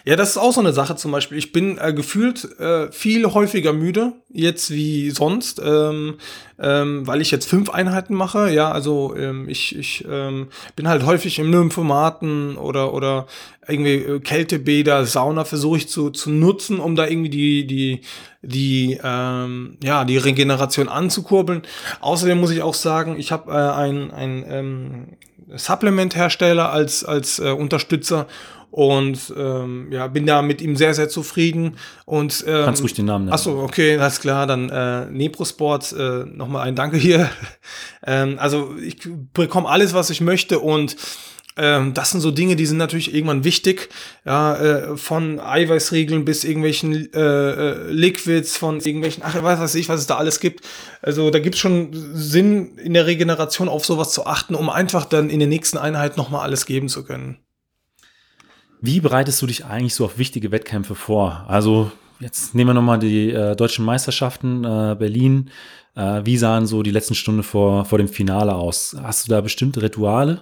Ja, 0.05 0.15
das 0.15 0.31
ist 0.31 0.38
auch 0.38 0.53
so 0.53 0.59
eine 0.59 0.73
Sache 0.73 0.95
zum 0.95 1.12
Beispiel. 1.12 1.38
Ich 1.38 1.51
bin 1.51 1.77
äh, 1.77 1.93
gefühlt 1.93 2.59
äh, 2.59 2.91
viel 2.91 3.25
häufiger 3.25 3.73
müde, 3.73 4.13
jetzt 4.29 4.71
wie 4.71 5.09
sonst, 5.12 5.62
ähm, 5.63 6.15
ähm, 6.59 7.07
weil 7.07 7.21
ich 7.21 7.31
jetzt 7.31 7.47
fünf 7.47 7.69
Einheiten 7.69 8.13
mache. 8.13 8.51
Ja, 8.51 8.71
also 8.71 9.15
ähm, 9.15 9.47
ich, 9.50 9.77
ich 9.77 10.05
ähm, 10.09 10.47
bin 10.75 10.88
halt 10.88 11.05
häufig 11.05 11.39
im 11.39 11.50
Nymphomaten 11.50 12.57
oder, 12.57 12.93
oder 12.93 13.27
irgendwie 13.67 13.95
äh, 13.95 14.19
Kältebäder, 14.19 15.05
Sauna 15.05 15.45
versuche 15.45 15.77
ich 15.77 15.89
zu, 15.89 16.09
zu 16.09 16.29
nutzen, 16.29 16.79
um 16.79 16.95
da 16.95 17.07
irgendwie 17.07 17.29
die, 17.29 17.67
die, 17.67 18.01
die, 18.41 19.00
ähm, 19.03 19.77
ja, 19.83 20.05
die 20.05 20.17
Regeneration 20.17 20.89
anzukurbeln. 20.89 21.62
Außerdem 22.01 22.39
muss 22.39 22.51
ich 22.51 22.62
auch 22.62 22.73
sagen, 22.73 23.17
ich 23.17 23.31
habe 23.31 23.51
äh, 23.51 23.55
ein, 23.55 24.45
ähm, 24.47 25.07
Supplement-Hersteller 25.55 26.71
als, 26.71 27.03
als 27.03 27.39
äh, 27.39 27.51
Unterstützer 27.51 28.27
und 28.73 29.31
ähm, 29.37 29.89
ja, 29.91 30.07
bin 30.07 30.25
da 30.25 30.41
mit 30.41 30.59
ihm 30.59 30.75
sehr, 30.75 30.95
sehr 30.95 31.07
zufrieden. 31.07 31.77
Und, 32.05 32.43
ähm, 32.47 32.65
Kannst 32.65 32.81
ruhig 32.81 32.95
den 32.95 33.05
Namen 33.05 33.25
nennen. 33.25 33.33
Achso, 33.35 33.61
okay, 33.61 33.99
alles 33.99 34.19
klar. 34.19 34.47
Dann 34.47 34.67
äh, 34.71 35.05
Neprosport, 35.11 35.93
äh, 35.93 36.25
nochmal 36.25 36.67
ein 36.67 36.75
Danke 36.75 36.97
hier. 36.97 37.29
ähm, 38.07 38.37
also 38.39 38.73
ich 38.83 38.97
bekomme 39.31 39.69
alles, 39.69 39.93
was 39.93 40.09
ich 40.09 40.21
möchte 40.21 40.57
und 40.57 40.95
ähm, 41.55 41.93
das 41.93 42.09
sind 42.09 42.21
so 42.21 42.31
Dinge, 42.31 42.55
die 42.55 42.65
sind 42.65 42.77
natürlich 42.77 43.13
irgendwann 43.13 43.43
wichtig. 43.43 43.89
Ja, 44.25 44.55
äh, 44.55 44.97
von 44.97 45.39
Eiweißriegeln 45.39 46.25
bis 46.25 46.43
irgendwelchen 46.43 47.13
äh, 47.13 47.19
äh, 47.19 47.91
Liquids, 47.91 48.57
von 48.57 48.79
irgendwelchen, 48.79 49.21
ach, 49.23 49.35
was 49.43 49.59
weiß 49.59 49.75
ich, 49.75 49.87
was 49.87 49.99
es 49.99 50.07
da 50.07 50.17
alles 50.17 50.39
gibt. 50.39 50.65
Also 51.03 51.29
da 51.29 51.37
gibt 51.37 51.53
es 51.53 51.61
schon 51.61 51.89
Sinn 51.91 52.75
in 52.77 52.95
der 52.95 53.05
Regeneration 53.05 53.69
auf 53.69 53.85
sowas 53.85 54.13
zu 54.13 54.25
achten, 54.25 54.55
um 54.55 54.71
einfach 54.71 55.05
dann 55.05 55.29
in 55.29 55.37
der 55.37 55.47
nächsten 55.47 55.77
Einheit 55.77 56.17
nochmal 56.17 56.41
alles 56.41 56.65
geben 56.65 56.89
zu 56.89 57.03
können. 57.03 57.37
Wie 58.85 58.99
bereitest 58.99 59.41
du 59.41 59.47
dich 59.47 59.63
eigentlich 59.63 59.95
so 59.95 60.03
auf 60.03 60.17
wichtige 60.17 60.51
Wettkämpfe 60.51 60.93
vor? 60.93 61.45
Also 61.47 61.89
jetzt 62.19 62.53
nehmen 62.53 62.71
wir 62.71 62.73
nochmal 62.73 62.99
die 62.99 63.31
äh, 63.31 63.55
deutschen 63.55 63.85
Meisterschaften 63.85 64.65
äh, 64.65 64.97
Berlin. 64.99 65.51
Äh, 65.95 66.19
wie 66.25 66.35
sahen 66.35 66.67
so 66.67 66.83
die 66.83 66.91
letzten 66.91 67.15
Stunden 67.15 67.43
vor, 67.43 67.85
vor 67.85 67.97
dem 67.97 68.09
Finale 68.09 68.53
aus? 68.53 68.93
Hast 69.01 69.25
du 69.25 69.31
da 69.31 69.39
bestimmte 69.39 69.81
Rituale? 69.81 70.41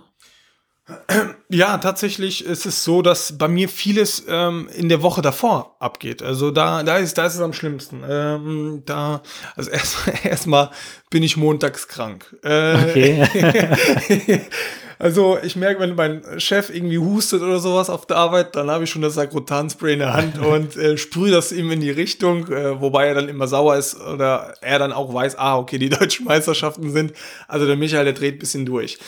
Ja, 1.50 1.78
tatsächlich 1.78 2.44
ist 2.44 2.66
es 2.66 2.84
so, 2.84 3.04
dass 3.04 3.38
bei 3.38 3.48
mir 3.48 3.70
vieles 3.70 4.26
ähm, 4.28 4.68
in 4.74 4.90
der 4.90 5.04
Woche 5.04 5.22
davor 5.22 5.76
abgeht. 5.80 6.24
Also 6.24 6.50
da, 6.50 6.82
da 6.82 6.98
ist, 6.98 7.20
da 7.20 7.28
ist 7.28 7.36
es 7.36 7.42
am 7.42 7.54
schlimmsten. 7.54 8.02
Ähm, 8.10 8.82
da, 8.88 9.22
also 9.56 9.70
erstmal 9.72 10.16
erstmal 10.24 10.70
bin 11.12 11.22
ich 11.22 11.38
montags 11.38 11.88
krank. 11.88 12.36
Äh, 12.44 12.90
Okay. 12.90 14.42
also 15.02 15.40
ich 15.42 15.56
merke, 15.56 15.80
wenn 15.80 15.96
mein 15.96 16.22
Chef 16.38 16.70
irgendwie 16.70 17.00
hustet 17.00 17.42
oder 17.42 17.58
sowas 17.58 17.90
auf 17.90 18.06
der 18.06 18.18
Arbeit, 18.18 18.56
dann 18.56 18.70
habe 18.70 18.84
ich 18.84 18.92
schon 18.92 19.02
das 19.02 19.16
Sakrotanspray 19.16 19.94
in 19.94 20.00
der 20.00 20.14
Hand 20.14 20.38
und 20.46 20.78
äh, 20.78 20.96
sprühe 20.96 21.32
das 21.32 21.52
ihm 21.52 21.72
in 21.72 21.82
die 21.82 21.90
Richtung, 21.90 22.48
äh, 22.50 22.80
wobei 22.80 23.08
er 23.08 23.16
dann 23.16 23.28
immer 23.28 23.48
sauer 23.48 23.78
ist 23.78 24.00
oder 24.00 24.54
er 24.62 24.78
dann 24.78 24.92
auch 24.92 25.12
weiß, 25.12 25.40
ah, 25.40 25.58
okay, 25.58 25.80
die 25.80 25.90
deutschen 26.00 26.26
Meisterschaften 26.26 26.92
sind. 26.92 27.14
Also 27.48 27.66
der 27.66 27.78
Michael, 27.78 28.04
der 28.06 28.14
dreht 28.14 28.36
ein 28.36 28.40
bisschen 28.40 28.68
durch. 28.68 29.00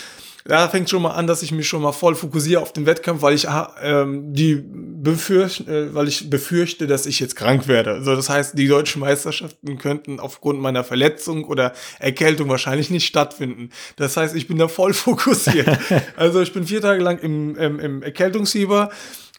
Da 0.46 0.68
fängt 0.68 0.90
schon 0.90 1.02
mal 1.02 1.12
an, 1.12 1.26
dass 1.26 1.42
ich 1.42 1.54
mich 1.54 1.68
schon 1.68 1.82
mal 1.82 1.94
voll 1.94 2.16
fokussiere 2.16 2.62
auf 2.62 2.74
den 2.74 2.86
Wettkampf, 2.86 3.22
weil 3.22 3.34
ich 3.34 3.48
ah, 3.48 3.74
ähm, 3.82 4.34
die 4.34 4.62
befürchte, 4.64 5.64
äh, 5.72 5.96
weil 5.96 6.10
ich 6.10 6.30
befürchte, 6.30 6.86
dass 6.86 7.06
ich 7.06 7.20
jetzt 7.22 7.36
krank 7.36 7.68
werde. 7.68 7.94
Also 7.94 8.16
das 8.16 8.30
heißt, 8.30 8.58
die 8.58 8.68
deutschen 8.68 9.00
Meisterschaften 9.00 9.78
könnten 9.78 10.20
aufgrund 10.20 10.60
meiner 10.60 10.84
Verletzung 10.84 11.46
oder 11.46 11.72
Erkältung 12.00 12.50
wahrscheinlich 12.50 12.90
nicht 12.90 13.06
stattfinden. 13.06 13.70
Das 13.96 14.18
heißt, 14.18 14.36
ich 14.36 14.48
bin 14.48 14.58
da 14.58 14.68
voll 14.68 14.94
fokussiert. 14.94 15.68
also 16.18 16.42
ich 16.42 16.52
bin 16.52 16.68
vier 16.68 16.82
Tage 16.82 17.02
lang 17.02 17.20
im, 17.20 17.56
im, 17.56 17.80
im 17.80 18.04
Erkältungsfieber. 18.04 18.90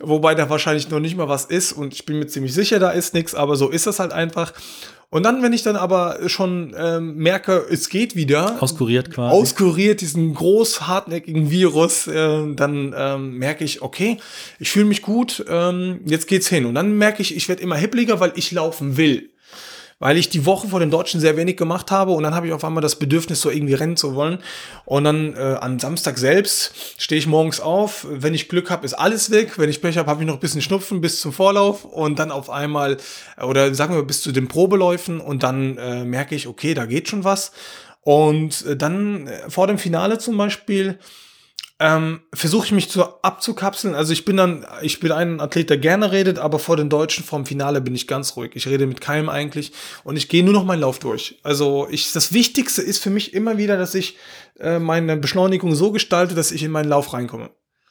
Wobei 0.01 0.35
da 0.35 0.51
wahrscheinlich 0.51 0.91
noch 0.91 0.99
nicht 0.99 1.17
mal 1.17 1.29
was 1.29 1.45
ist 1.45 1.73
und 1.73 1.95
ich 1.95 2.05
bin 2.05 2.19
mir 2.19 2.27
ziemlich 2.27 2.53
sicher, 2.53 2.81
da 2.81 2.91
ist 2.91 3.15
nichts, 3.15 3.33
aber 3.33 3.55
so 3.55 3.69
ist 3.69 3.87
das 3.87 4.01
halt 4.01 4.13
einfach. 4.13 4.53
Und 5.15 5.23
dann, 5.23 5.45
wenn 5.45 5.53
ich 5.53 5.63
dann 5.63 5.77
aber 5.77 6.29
schon 6.29 6.75
ähm, 6.77 7.15
merke, 7.15 7.65
es 7.71 7.89
geht 7.89 8.17
wieder, 8.17 8.61
Auskuriert 8.61 9.13
quasi. 9.13 9.33
auskuriert 9.33 10.01
diesen 10.01 10.35
groß 10.35 10.89
hartnäckigen 10.89 11.53
Virus, 11.53 12.09
äh, 12.09 12.53
dann 12.57 12.93
ähm, 12.99 13.39
merke 13.39 13.63
ich, 13.63 13.81
okay, 13.81 14.19
ich 14.59 14.73
fühle 14.73 14.87
mich 14.87 15.03
gut, 15.03 15.45
ähm, 15.49 16.01
jetzt 16.05 16.27
geht's 16.27 16.49
hin. 16.49 16.67
Und 16.67 16.75
dann 16.75 16.99
merke 16.99 17.23
ich, 17.23 17.37
ich 17.37 17.49
werde 17.49 17.63
immer 17.63 17.77
hippliger, 17.77 18.19
weil 18.19 18.33
ich 18.35 18.51
laufen 18.51 18.97
will. 18.97 19.31
Weil 19.99 20.17
ich 20.17 20.29
die 20.29 20.45
Woche 20.45 20.69
vor 20.69 20.81
den 20.81 20.91
Deutschen 20.91 21.21
sehr 21.21 21.37
wenig 21.37 21.57
gemacht 21.57 21.91
habe 21.91 22.13
und 22.13 22.23
dann 22.25 22.35
habe 22.35 22.47
ich 22.47 22.53
auf 22.53 22.65
einmal 22.65 22.83
das 22.83 22.99
Bedürfnis, 22.99 23.41
so 23.41 23.51
irgendwie 23.51 23.75
rennen 23.75 23.97
zu 23.97 24.15
wollen. 24.15 24.39
Und 24.85 25.05
dann 25.05 25.35
äh, 25.35 25.57
am 25.61 25.79
Samstag 25.79 26.19
selbst 26.19 26.73
stehe 26.99 27.19
ich 27.19 27.27
morgens 27.27 27.61
auf. 27.61 28.07
Wenn 28.11 28.35
ich 28.35 28.49
Glück 28.49 28.71
habe, 28.71 28.85
ist 28.85 28.95
alles 28.95 29.31
weg. 29.31 29.59
Wenn 29.59 29.71
ich 29.71 29.81
Pech 29.81 29.97
habe, 29.97 30.11
habe 30.11 30.23
ich 30.23 30.27
noch 30.27 30.35
ein 30.35 30.41
bisschen 30.41 30.63
Schnupfen 30.63 31.01
bis 31.01 31.21
zum 31.21 31.33
Vorlauf 31.33 31.85
und 31.85 32.19
dann 32.19 32.31
auf 32.31 32.51
einmal, 32.51 32.97
äh, 33.37 33.45
oder 33.45 33.75
sagen 33.75 33.95
wir 33.95 34.03
bis 34.03 34.23
zu 34.23 34.33
den 34.33 34.49
Probeläufen 34.49 35.21
und 35.21 35.43
dann 35.43 35.79
äh, 35.79 36.05
merke 36.05 36.35
ich, 36.35 36.49
okay, 36.49 36.75
da 36.75 36.87
geht 36.87 37.09
schon 37.09 37.25
was. 37.25 37.53
Und 38.03 38.67
äh, 38.67 38.77
dann 38.77 39.27
äh, 39.27 39.51
vor 39.51 39.67
dem 39.67 39.79
Finale 39.79 40.19
zum 40.19 40.37
Beispiel 40.37 40.99
ähm, 41.81 42.21
versuche 42.33 42.67
ich 42.67 42.73
mich 42.73 42.89
zu 42.89 43.03
abzukapseln. 43.23 43.95
Also 43.95 44.13
ich 44.13 44.25
bin 44.25 44.37
dann, 44.37 44.65
ich 44.83 45.01
bin 45.01 45.11
ein 45.11 45.41
Athlet, 45.41 45.71
der 45.71 45.79
gerne 45.79 46.13
redet, 46.13 46.39
aber 46.39 46.59
vor 46.59 46.77
den 46.77 46.89
Deutschen 46.89 47.25
vorm 47.25 47.47
Finale 47.47 47.81
bin 47.81 47.95
ich 47.95 48.07
ganz 48.07 48.37
ruhig. 48.37 48.53
Ich 48.55 48.69
rede 48.69 48.87
mit 48.87 49.01
keinem 49.01 49.29
eigentlich 49.29 49.73
und 50.05 50.17
ich 50.17 50.29
gehe 50.29 50.45
nur 50.45 50.55
noch 50.55 50.65
meinen 50.65 50.81
Lauf 50.81 51.01
durch. 51.01 51.41
Also 51.43 51.89
ich, 51.91 52.13
das 52.13 52.33
Wichtigste 52.33 52.81
ist 52.83 53.03
für 53.03 53.11
mich 53.11 53.35
immer 53.35 53.59
wieder, 53.59 53.77
dass 53.77 53.95
ich 53.95 54.17
äh, 54.61 54.79
meine 54.79 55.17
Beschleunigung 55.17 55.75
so 55.75 55.91
gestalte, 55.91 56.35
dass 56.35 56.53
ich 56.53 56.63
in 56.63 56.71
meinen 56.71 56.89
Lauf 56.89 57.13
reinkomme. 57.13 57.51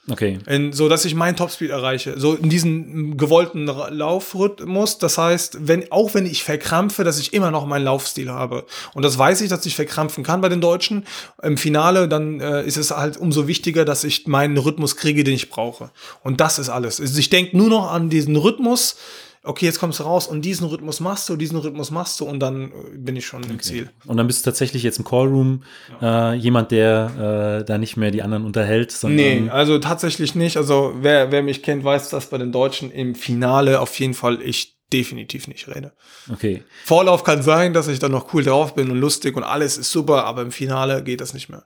Okay. 0.09 0.39
In, 0.47 0.73
so 0.73 0.89
dass 0.89 1.05
ich 1.05 1.15
meinen 1.15 1.37
Topspeed 1.37 1.69
erreiche. 1.69 2.19
So 2.19 2.33
in 2.33 2.49
diesen 2.49 3.15
gewollten 3.15 3.67
Laufrhythmus. 3.67 4.97
Das 4.97 5.17
heißt, 5.17 5.67
wenn, 5.67 5.89
auch 5.93 6.13
wenn 6.13 6.25
ich 6.25 6.43
verkrampfe, 6.43 7.05
dass 7.05 7.19
ich 7.19 7.33
immer 7.33 7.51
noch 7.51 7.65
meinen 7.65 7.85
Laufstil 7.85 8.29
habe. 8.29 8.65
Und 8.93 9.03
das 9.03 9.17
weiß 9.17 9.39
ich, 9.41 9.49
dass 9.49 9.65
ich 9.65 9.75
verkrampfen 9.75 10.25
kann 10.25 10.41
bei 10.41 10.49
den 10.49 10.59
Deutschen. 10.59 11.05
Im 11.41 11.57
Finale, 11.57 12.09
dann 12.09 12.41
äh, 12.41 12.65
ist 12.65 12.75
es 12.75 12.91
halt 12.91 13.15
umso 13.15 13.47
wichtiger, 13.47 13.85
dass 13.85 14.03
ich 14.03 14.27
meinen 14.27 14.57
Rhythmus 14.57 14.97
kriege, 14.97 15.23
den 15.23 15.35
ich 15.35 15.49
brauche. 15.49 15.89
Und 16.21 16.41
das 16.41 16.59
ist 16.59 16.69
alles. 16.69 16.99
Also 16.99 17.17
ich 17.17 17.29
denke 17.29 17.55
nur 17.55 17.69
noch 17.69 17.89
an 17.89 18.09
diesen 18.09 18.35
Rhythmus. 18.35 18.97
Okay, 19.45 19.65
jetzt 19.65 19.79
kommst 19.79 19.99
du 19.99 20.03
raus 20.03 20.27
und 20.27 20.43
diesen 20.43 20.67
Rhythmus 20.67 21.01
machst 21.01 21.27
du, 21.27 21.35
diesen 21.35 21.57
Rhythmus 21.59 21.91
machst 21.91 22.17
du 22.21 22.25
und 22.25 22.39
dann 22.39 22.71
äh, 22.71 22.97
bin 22.97 23.17
ich 23.17 23.25
schon 23.25 23.43
im 23.43 23.59
Ziel. 23.59 23.89
Und 24.05 24.15
dann 24.15 24.25
bist 24.25 24.39
du 24.39 24.49
tatsächlich 24.49 24.83
jetzt 24.83 24.99
im 24.99 25.03
Callroom 25.03 25.63
äh, 26.01 26.33
jemand, 26.35 26.71
der 26.71 27.59
äh, 27.59 27.65
da 27.65 27.77
nicht 27.77 27.97
mehr 27.97 28.11
die 28.11 28.21
anderen 28.21 28.45
unterhält, 28.45 28.93
sondern 28.93 29.17
Nee, 29.17 29.49
also 29.49 29.79
tatsächlich 29.79 30.33
nicht. 30.33 30.55
Also 30.55 30.93
wer, 31.01 31.33
wer 31.33 31.43
mich 31.43 31.61
kennt, 31.61 31.83
weiß, 31.83 32.09
dass 32.09 32.27
bei 32.27 32.37
den 32.37 32.53
Deutschen 32.53 32.89
im 32.89 33.15
Finale 33.15 33.81
auf 33.81 33.99
jeden 33.99 34.13
Fall 34.13 34.41
ich 34.41 34.77
definitiv 34.93 35.47
nicht 35.49 35.67
rede. 35.67 35.91
okay. 36.31 36.63
Vorlauf 36.85 37.25
kann 37.25 37.41
sein, 37.41 37.73
dass 37.73 37.89
ich 37.89 37.99
dann 37.99 38.11
noch 38.11 38.33
cool 38.33 38.43
drauf 38.43 38.75
bin 38.75 38.91
und 38.91 38.97
lustig 38.97 39.35
und 39.35 39.43
alles 39.43 39.77
ist 39.77 39.91
super, 39.91 40.23
aber 40.23 40.43
im 40.43 40.51
Finale 40.51 41.03
geht 41.03 41.19
das 41.19 41.33
nicht 41.33 41.49
mehr. 41.49 41.65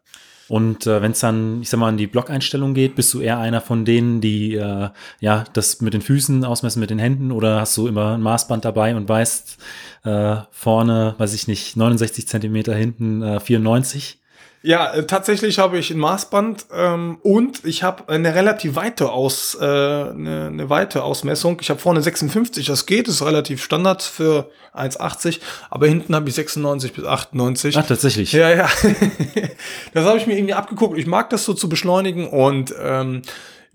Und 0.49 0.87
äh, 0.87 1.01
wenn 1.01 1.11
es 1.11 1.19
dann, 1.19 1.61
ich 1.61 1.69
sag 1.69 1.79
mal, 1.79 1.89
an 1.89 1.97
die 1.97 2.07
Blockeinstellung 2.07 2.73
geht, 2.73 2.95
bist 2.95 3.13
du 3.13 3.19
eher 3.19 3.37
einer 3.39 3.61
von 3.61 3.83
denen, 3.85 4.21
die 4.21 4.55
äh, 4.55 4.89
ja 5.19 5.43
das 5.53 5.81
mit 5.81 5.93
den 5.93 6.01
Füßen 6.01 6.45
ausmessen, 6.45 6.79
mit 6.79 6.89
den 6.89 6.99
Händen, 6.99 7.31
oder 7.31 7.61
hast 7.61 7.75
du 7.75 7.87
immer 7.87 8.13
ein 8.13 8.21
Maßband 8.21 8.63
dabei 8.63 8.95
und 8.95 9.09
weißt 9.09 9.57
äh, 10.05 10.37
vorne, 10.51 11.15
weiß 11.17 11.33
ich 11.33 11.47
nicht, 11.47 11.75
69 11.75 12.27
Zentimeter 12.27 12.73
hinten 12.75 13.21
äh, 13.21 13.39
94? 13.39 14.19
Ja, 14.67 14.93
äh, 14.93 15.05
tatsächlich 15.05 15.59
habe 15.59 15.77
ich 15.77 15.91
ein 15.91 15.97
Maßband 15.97 16.65
ähm, 16.75 17.19
und 17.23 17.63
ich 17.63 17.83
habe 17.83 18.09
eine 18.09 18.35
relativ 18.35 18.75
weite 18.75 19.13
Aus, 19.13 19.55
äh, 19.55 19.63
eine, 19.63 20.47
eine 20.47 20.69
weite 20.69 21.05
Ausmessung. 21.05 21.57
Ich 21.61 21.69
habe 21.69 21.79
vorne 21.79 22.01
56, 22.01 22.65
das 22.65 22.85
geht, 22.85 23.07
ist 23.07 23.21
relativ 23.23 23.63
Standard 23.63 24.03
für 24.03 24.49
1,80, 24.75 25.39
aber 25.69 25.87
hinten 25.87 26.13
habe 26.13 26.27
ich 26.27 26.35
96 26.35 26.91
bis 26.91 27.05
98. 27.05 27.77
Ach, 27.77 27.87
tatsächlich. 27.87 28.33
Ja, 28.33 28.49
ja. 28.49 28.69
das 29.93 30.03
habe 30.03 30.17
ich 30.17 30.27
mir 30.27 30.37
irgendwie 30.37 30.55
abgeguckt. 30.55 30.97
Ich 30.97 31.07
mag 31.07 31.29
das 31.29 31.45
so 31.45 31.53
zu 31.53 31.69
beschleunigen 31.69 32.27
und 32.27 32.75
ähm, 32.77 33.21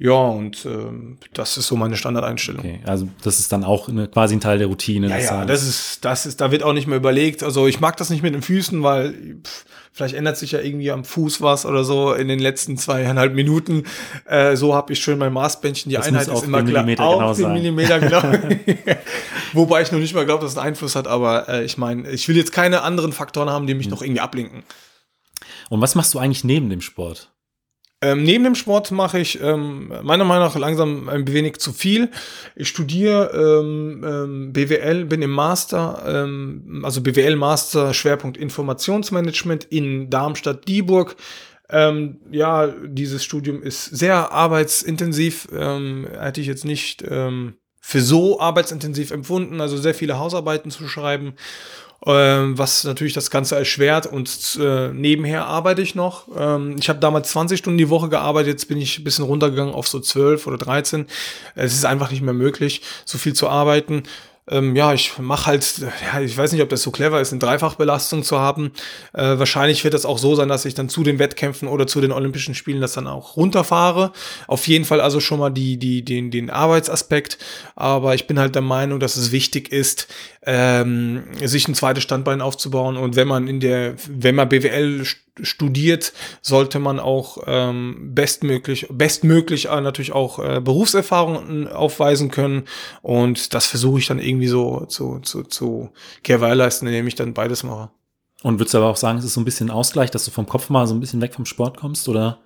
ja, 0.05 0.15
und 0.15 0.65
ähm, 0.67 1.19
das 1.33 1.57
ist 1.57 1.69
so 1.69 1.77
meine 1.77 1.97
Standardeinstellung. 1.97 2.61
Okay, 2.61 2.81
also 2.85 3.09
das 3.23 3.39
ist 3.39 3.53
dann 3.53 3.63
auch 3.63 3.89
eine, 3.89 4.09
quasi 4.09 4.35
ein 4.35 4.41
Teil 4.41 4.59
der 4.59 4.67
Routine. 4.67 5.09
Ja, 5.09 5.19
ja, 5.19 5.45
das 5.45 5.63
ist, 5.63 6.05
das 6.05 6.27
ist, 6.27 6.41
da 6.41 6.51
wird 6.51 6.65
auch 6.65 6.73
nicht 6.73 6.89
mehr 6.89 6.97
überlegt. 6.97 7.45
Also 7.45 7.69
ich 7.69 7.79
mag 7.79 7.97
das 7.99 8.11
nicht 8.11 8.23
mit 8.23 8.35
den 8.35 8.43
Füßen, 8.43 8.83
weil 8.83 9.15
pff, 9.45 9.65
vielleicht 9.93 10.17
ändert 10.17 10.37
sich 10.39 10.51
ja 10.53 10.61
irgendwie 10.61 10.91
am 10.91 11.05
Fuß 11.05 11.41
was 11.41 11.65
oder 11.67 11.85
so 11.85 12.15
in 12.15 12.27
den 12.27 12.41
letzten 12.41 12.77
zweieinhalb 12.79 13.35
Minuten. 13.35 13.85
Äh, 14.25 14.57
so 14.57 14.75
habe 14.75 14.93
ich 14.93 14.99
schön 14.99 15.19
mein 15.19 15.33
Maßbändchen. 15.33 15.91
Die 15.91 15.97
Das 15.97 16.09
Einheit 16.09 16.23
ist 16.23 16.31
auf 16.31 16.45
immer 16.45 16.63
klar. 16.65 16.83
Millimeter 16.85 17.05
auf 17.05 17.15
genau 17.19 17.35
den 17.35 17.43
sein. 17.43 17.53
Millimeter 17.53 18.01
genau. 18.01 18.23
Wobei 19.53 19.83
ich 19.83 19.93
noch 19.93 19.99
nicht 20.01 20.15
mal 20.15 20.25
glaube, 20.25 20.43
dass 20.43 20.53
es 20.53 20.59
einen 20.59 20.69
Einfluss 20.69 20.97
hat. 20.97 21.07
Aber 21.07 21.49
äh, 21.49 21.65
ich 21.65 21.79
meine, 21.79 22.09
ich 22.11 22.27
will 22.29 22.37
jetzt 22.37 22.53
keine 22.53 22.83
anderen 22.83 23.13
Faktoren 23.13 23.51
haben, 23.51 23.67
die 23.67 23.75
mich 23.75 23.87
Mhm. 23.87 23.93
noch 23.93 24.03
irgendwie 24.03 24.21
ablenken. 24.21 24.63
Und 25.69 25.81
was 25.81 25.95
machst 25.95 26.13
du 26.15 26.19
eigentlich 26.19 26.45
neben 26.45 26.71
dem 26.71 26.81
Sport? 26.81 27.32
Ähm, 28.03 28.25
neben 28.25 28.43
dem 28.43 28.57
Sport 28.57 28.91
mache 28.91 29.21
ich 29.21 29.41
ähm, 29.41 29.93
meiner 30.03 30.25
Meinung 30.25 30.45
nach 30.45 30.57
langsam 30.57 31.09
ein 31.09 31.27
wenig 31.29 31.59
zu 31.59 31.73
viel. 31.73 32.11
Ich 32.57 32.69
studiere 32.69 33.31
ähm, 33.33 34.05
ähm, 34.05 34.53
BWL, 34.53 35.05
bin 35.05 35.23
im 35.23 35.31
Master, 35.31 36.03
ähm, 36.05 36.83
also 36.85 37.01
BWL 37.01 37.37
Master 37.37 37.95
Schwerpunkt 37.95 38.37
Informationsmanagement 38.37 39.67
in 39.67 40.11
Darmstadt-Dieburg. 40.11 41.15
Ähm, 41.71 42.19
ja, 42.33 42.75
dieses 42.85 43.23
Studium 43.23 43.63
ist 43.63 43.85
sehr 43.85 44.33
arbeitsintensiv. 44.33 45.47
Ähm, 45.57 46.09
hätte 46.19 46.41
ich 46.41 46.49
jetzt 46.49 46.65
nicht 46.65 47.05
ähm, 47.09 47.55
für 47.81 48.01
so 48.01 48.41
arbeitsintensiv 48.41 49.13
empfunden, 49.13 49.61
also 49.61 49.77
sehr 49.77 49.95
viele 49.95 50.19
Hausarbeiten 50.19 50.73
zu 50.73 50.89
schreiben 50.89 51.35
ähm, 52.07 52.59
was 52.59 52.85
natürlich 52.85 53.13
das 53.13 53.31
Ganze 53.31 53.57
erschwert 53.57 54.07
und 54.07 54.59
äh, 54.61 54.89
nebenher 54.89 55.47
arbeite 55.47 55.83
ich 55.83 55.95
noch. 55.95 56.27
Ähm, 56.37 56.77
ich 56.79 56.89
habe 56.89 56.99
damals 56.99 57.31
20 57.31 57.59
Stunden 57.59 57.79
die 57.79 57.91
Woche 57.91 58.09
gearbeitet, 58.09 58.49
jetzt 58.49 58.69
bin 58.69 58.79
ich 58.79 58.99
ein 58.99 59.05
bisschen 59.05 59.25
runtergegangen 59.25 59.75
auf 59.75 59.87
so 59.87 60.01
12 60.01 60.47
oder 60.47 60.59
13. 60.59 61.07
Es 61.55 61.75
ist 61.75 61.85
einfach 61.85 62.11
nicht 62.11 62.23
mehr 62.23 62.35
möglich, 62.35 62.83
so 63.05 63.19
viel 63.19 63.35
zu 63.35 63.49
arbeiten. 63.49 64.03
Ähm, 64.51 64.75
ja, 64.75 64.93
ich 64.93 65.19
mache 65.19 65.47
halt, 65.47 65.79
ja, 65.79 66.21
ich 66.21 66.37
weiß 66.37 66.51
nicht, 66.51 66.63
ob 66.63 66.69
das 66.69 66.83
so 66.83 66.91
clever 66.91 67.21
ist, 67.21 67.33
eine 67.33 67.39
Dreifachbelastung 67.39 68.25
zu 68.25 68.41
haben. 68.41 68.73
Äh, 69.13 69.39
wahrscheinlich 69.39 69.85
wird 69.85 69.95
das 69.95 70.05
auch 70.05 70.19
so 70.19 70.35
sein, 70.35 70.49
dass 70.49 70.65
ich 70.65 70.75
dann 70.75 70.89
zu 70.89 71.05
den 71.05 71.21
Wettkämpfen 71.21 71.69
oder 71.69 71.87
zu 71.87 72.01
den 72.01 72.11
Olympischen 72.11 72.57
Spielen 72.57 72.81
das 72.81 72.95
dann 72.95 73.07
auch 73.07 73.37
runterfahre. 73.37 74.13
Auf 74.49 74.67
jeden 74.67 74.85
Fall 74.85 75.01
also 75.01 75.21
schon 75.21 75.39
mal 75.39 75.51
die, 75.51 75.77
die, 75.77 76.05
den, 76.05 76.33
den 76.33 76.51
Arbeitsaspekt. 76.51 77.39
Aber 77.77 78.17
ich 78.17 78.27
bin 78.27 78.41
halt 78.41 78.57
der 78.57 78.63
Meinung, 78.63 78.99
dass 78.99 79.17
es 79.17 79.31
wichtig 79.31 79.71
ist, 79.71 80.09
ähm, 80.45 81.23
sich 81.45 81.69
ein 81.69 81.77
zweites 81.77 82.03
Standbein 82.03 82.41
aufzubauen. 82.41 82.97
Und 82.97 83.15
wenn 83.15 83.29
man 83.29 83.47
in 83.47 83.61
der, 83.61 83.95
wenn 84.09 84.35
man 84.35 84.49
BWL 84.49 85.05
studiert, 85.41 86.13
sollte 86.43 86.79
man 86.79 87.01
auch 87.01 87.39
ähm, 87.47 88.15
bestmöglich, 88.15 88.87
bestmöglich 88.91 89.69
äh, 89.69 89.81
natürlich 89.81 90.13
auch 90.13 90.39
äh, 90.39 90.61
Berufserfahrungen 90.61 91.69
aufweisen 91.69 92.31
können. 92.31 92.65
Und 93.01 93.55
das 93.55 93.67
versuche 93.67 93.99
ich 93.99 94.07
dann 94.07 94.19
irgendwie 94.19 94.49
so 94.49 94.85
zu, 94.87 95.21
zu, 95.21 95.45
zu 95.45 95.91
gewährleisten, 96.23 96.87
indem 96.89 97.07
ich 97.07 97.15
dann 97.15 97.35
beides 97.35 97.63
mache. 97.63 97.91
Und 98.43 98.59
würdest 98.59 98.75
du 98.75 98.79
aber 98.79 98.89
auch 98.89 98.97
sagen, 98.97 99.19
es 99.19 99.25
ist 99.25 99.35
so 99.35 99.41
ein 99.41 99.45
bisschen 99.45 99.71
Ausgleich, 99.71 100.11
dass 100.11 100.25
du 100.25 100.31
vom 100.31 100.47
Kopf 100.47 100.69
mal 100.69 100.87
so 100.87 100.95
ein 100.95 101.01
bisschen 101.01 101.21
weg 101.21 101.35
vom 101.35 101.47
Sport 101.47 101.79
kommst, 101.79 102.09
oder? 102.09 102.39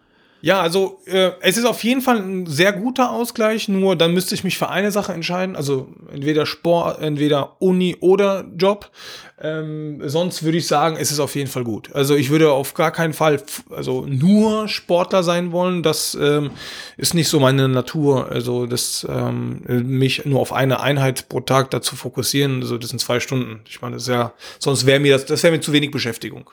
Ja, 0.42 0.60
also 0.60 1.00
äh, 1.06 1.30
es 1.40 1.56
ist 1.56 1.64
auf 1.64 1.82
jeden 1.82 2.02
Fall 2.02 2.18
ein 2.18 2.46
sehr 2.46 2.72
guter 2.72 3.10
Ausgleich, 3.10 3.68
nur 3.68 3.96
dann 3.96 4.12
müsste 4.12 4.34
ich 4.34 4.44
mich 4.44 4.58
für 4.58 4.68
eine 4.68 4.92
Sache 4.92 5.12
entscheiden, 5.12 5.56
also 5.56 5.88
entweder 6.12 6.46
Sport, 6.46 7.00
entweder 7.00 7.60
Uni 7.60 7.96
oder 8.00 8.44
Job. 8.56 8.90
Ähm, 9.38 10.00
sonst 10.08 10.44
würde 10.44 10.56
ich 10.56 10.66
sagen, 10.66 10.96
es 10.98 11.10
ist 11.10 11.20
auf 11.20 11.34
jeden 11.34 11.50
Fall 11.50 11.64
gut. 11.64 11.94
Also 11.94 12.14
ich 12.14 12.30
würde 12.30 12.52
auf 12.52 12.72
gar 12.72 12.90
keinen 12.90 13.12
Fall 13.12 13.42
also 13.70 14.06
nur 14.06 14.66
Sportler 14.68 15.22
sein 15.22 15.52
wollen. 15.52 15.82
Das 15.82 16.16
ähm, 16.18 16.50
ist 16.96 17.12
nicht 17.12 17.28
so 17.28 17.38
meine 17.38 17.68
Natur. 17.68 18.30
Also 18.30 18.66
das 18.66 19.06
ähm, 19.08 19.62
mich 19.66 20.24
nur 20.24 20.40
auf 20.40 20.54
eine 20.54 20.80
Einheit 20.80 21.28
pro 21.28 21.40
Tag 21.40 21.70
dazu 21.70 21.96
fokussieren. 21.96 22.62
Also 22.62 22.78
das 22.78 22.90
sind 22.90 22.98
zwei 22.98 23.20
Stunden. 23.20 23.60
Ich 23.68 23.82
meine, 23.82 23.96
das 23.96 24.04
ist 24.04 24.08
ja 24.08 24.32
sonst 24.58 24.86
wäre 24.86 25.00
mir 25.00 25.12
das 25.12 25.26
das 25.26 25.42
wäre 25.42 25.52
mir 25.52 25.60
zu 25.60 25.72
wenig 25.72 25.90
Beschäftigung. 25.90 26.48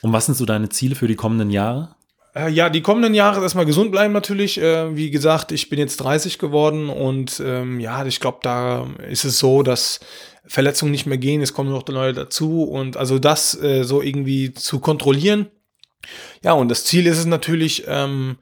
Und 0.00 0.12
was 0.12 0.26
sind 0.26 0.36
so 0.36 0.44
deine 0.44 0.68
Ziele 0.68 0.94
für 0.94 1.08
die 1.08 1.16
kommenden 1.16 1.50
Jahre? 1.50 1.96
Äh, 2.34 2.50
Ja, 2.50 2.68
die 2.68 2.82
kommenden 2.82 3.14
Jahre 3.14 3.42
erstmal 3.42 3.66
gesund 3.66 3.90
bleiben 3.92 4.12
natürlich. 4.12 4.60
Äh, 4.60 4.96
Wie 4.96 5.10
gesagt, 5.10 5.52
ich 5.52 5.68
bin 5.68 5.78
jetzt 5.78 5.96
30 5.98 6.38
geworden 6.38 6.88
und 6.88 7.40
ähm, 7.44 7.80
ja, 7.80 8.04
ich 8.06 8.20
glaube, 8.20 8.38
da 8.42 8.86
ist 9.08 9.24
es 9.24 9.38
so, 9.38 9.62
dass 9.62 10.00
Verletzungen 10.46 10.92
nicht 10.92 11.06
mehr 11.06 11.18
gehen, 11.18 11.40
es 11.40 11.54
kommen 11.54 11.70
noch 11.70 11.86
neue 11.88 12.12
dazu 12.12 12.64
und 12.64 12.96
also 12.98 13.18
das 13.18 13.60
äh, 13.62 13.82
so 13.84 14.02
irgendwie 14.02 14.52
zu 14.52 14.78
kontrollieren. 14.80 15.46
Ja, 16.42 16.52
und 16.52 16.68
das 16.68 16.84
Ziel 16.84 17.06
ist 17.06 17.18
es 17.18 17.26
natürlich, 17.26 17.84
ähm, 17.88 18.36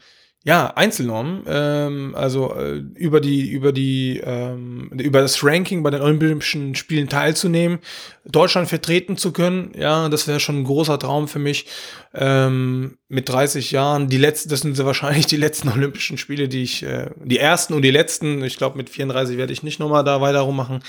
ja, 0.44 0.72
Einzelnormen, 0.74 1.44
ähm, 1.46 2.14
also 2.16 2.52
äh, 2.54 2.82
über 2.96 3.20
die, 3.20 3.48
über 3.48 3.72
die, 3.72 4.20
ähm, 4.24 4.90
über 4.98 5.20
das 5.20 5.44
Ranking 5.44 5.84
bei 5.84 5.90
den 5.90 6.02
Olympischen 6.02 6.74
Spielen 6.74 7.08
teilzunehmen, 7.08 7.78
Deutschland 8.24 8.68
vertreten 8.68 9.16
zu 9.16 9.32
können, 9.32 9.72
ja, 9.78 10.08
das 10.08 10.26
wäre 10.26 10.40
schon 10.40 10.60
ein 10.60 10.64
großer 10.64 10.98
Traum 10.98 11.28
für 11.28 11.38
mich. 11.38 11.66
Ähm, 12.14 12.98
mit 13.12 13.28
30 13.28 13.72
Jahren, 13.72 14.08
die 14.08 14.16
letzten, 14.16 14.48
das 14.48 14.60
sind 14.60 14.78
wahrscheinlich 14.78 15.26
die 15.26 15.36
letzten 15.36 15.68
Olympischen 15.72 16.16
Spiele, 16.16 16.48
die 16.48 16.62
ich, 16.62 16.82
äh, 16.82 17.10
die 17.22 17.38
ersten 17.38 17.74
und 17.74 17.82
die 17.82 17.90
letzten, 17.90 18.42
ich 18.42 18.56
glaube 18.56 18.78
mit 18.78 18.88
34 18.88 19.36
werde 19.36 19.52
ich 19.52 19.62
nicht 19.62 19.78
nochmal 19.78 20.02
da 20.02 20.22
weiter 20.22 20.40
rummachen. 20.40 20.82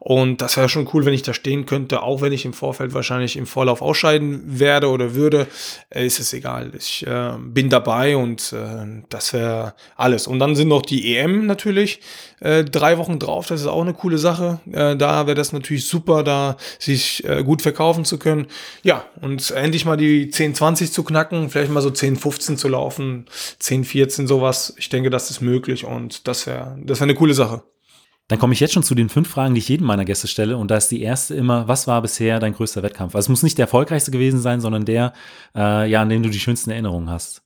Und 0.00 0.40
das 0.40 0.56
wäre 0.56 0.68
schon 0.68 0.88
cool, 0.92 1.04
wenn 1.04 1.12
ich 1.12 1.22
da 1.22 1.32
stehen 1.32 1.66
könnte, 1.66 2.02
auch 2.02 2.22
wenn 2.22 2.32
ich 2.32 2.44
im 2.44 2.54
Vorfeld 2.54 2.94
wahrscheinlich 2.94 3.36
im 3.36 3.46
Vorlauf 3.46 3.82
ausscheiden 3.82 4.58
werde 4.58 4.88
oder 4.88 5.14
würde, 5.14 5.46
äh, 5.90 6.04
ist 6.04 6.18
es 6.18 6.32
egal. 6.32 6.72
Ich 6.76 7.06
äh, 7.06 7.34
bin 7.38 7.68
dabei 7.68 8.16
und 8.16 8.52
äh, 8.52 9.02
das 9.08 9.32
wäre 9.32 9.74
alles. 9.94 10.26
Und 10.26 10.40
dann 10.40 10.56
sind 10.56 10.68
noch 10.68 10.82
die 10.82 11.16
EM 11.16 11.46
natürlich 11.46 12.00
äh, 12.40 12.64
drei 12.64 12.96
Wochen 12.96 13.18
drauf. 13.18 13.46
Das 13.46 13.60
ist 13.60 13.66
auch 13.66 13.82
eine 13.82 13.92
coole 13.92 14.16
Sache. 14.16 14.58
Äh, 14.72 14.96
da 14.96 15.26
wäre 15.26 15.34
das 15.34 15.52
natürlich 15.52 15.86
super, 15.86 16.24
da 16.24 16.56
sich 16.78 17.22
äh, 17.28 17.44
gut 17.44 17.60
verkaufen 17.60 18.06
zu 18.06 18.18
können. 18.18 18.46
Ja, 18.82 19.04
und 19.20 19.50
endlich 19.50 19.84
mal 19.84 19.98
die 19.98 20.30
10, 20.30 20.54
20 20.54 20.92
zu 20.92 21.04
knacken, 21.04 21.50
vielleicht 21.50 21.59
mal 21.68 21.82
so 21.82 21.90
10, 21.90 22.16
15 22.16 22.56
zu 22.56 22.68
laufen, 22.68 23.26
10, 23.58 23.84
14 23.84 24.26
sowas. 24.26 24.74
Ich 24.78 24.88
denke, 24.88 25.10
das 25.10 25.30
ist 25.30 25.40
möglich 25.40 25.84
und 25.84 26.26
das 26.26 26.46
wäre 26.46 26.78
das 26.82 26.98
wäre 26.98 27.04
eine 27.04 27.14
coole 27.14 27.34
Sache. 27.34 27.62
Dann 28.28 28.38
komme 28.38 28.52
ich 28.52 28.60
jetzt 28.60 28.74
schon 28.74 28.84
zu 28.84 28.94
den 28.94 29.08
fünf 29.08 29.28
Fragen, 29.28 29.54
die 29.54 29.58
ich 29.58 29.68
jedem 29.68 29.88
meiner 29.88 30.04
Gäste 30.04 30.28
stelle. 30.28 30.56
Und 30.56 30.70
da 30.70 30.76
ist 30.76 30.88
die 30.88 31.02
erste 31.02 31.34
immer, 31.34 31.66
was 31.66 31.88
war 31.88 32.00
bisher 32.00 32.38
dein 32.38 32.54
größter 32.54 32.84
Wettkampf? 32.84 33.16
Also 33.16 33.26
es 33.26 33.28
muss 33.28 33.42
nicht 33.42 33.58
der 33.58 33.64
erfolgreichste 33.64 34.12
gewesen 34.12 34.40
sein, 34.40 34.60
sondern 34.60 34.84
der, 34.84 35.12
äh, 35.56 35.90
ja, 35.90 36.00
an 36.00 36.08
dem 36.08 36.22
du 36.22 36.30
die 36.30 36.38
schönsten 36.38 36.70
Erinnerungen 36.70 37.10
hast. 37.10 37.42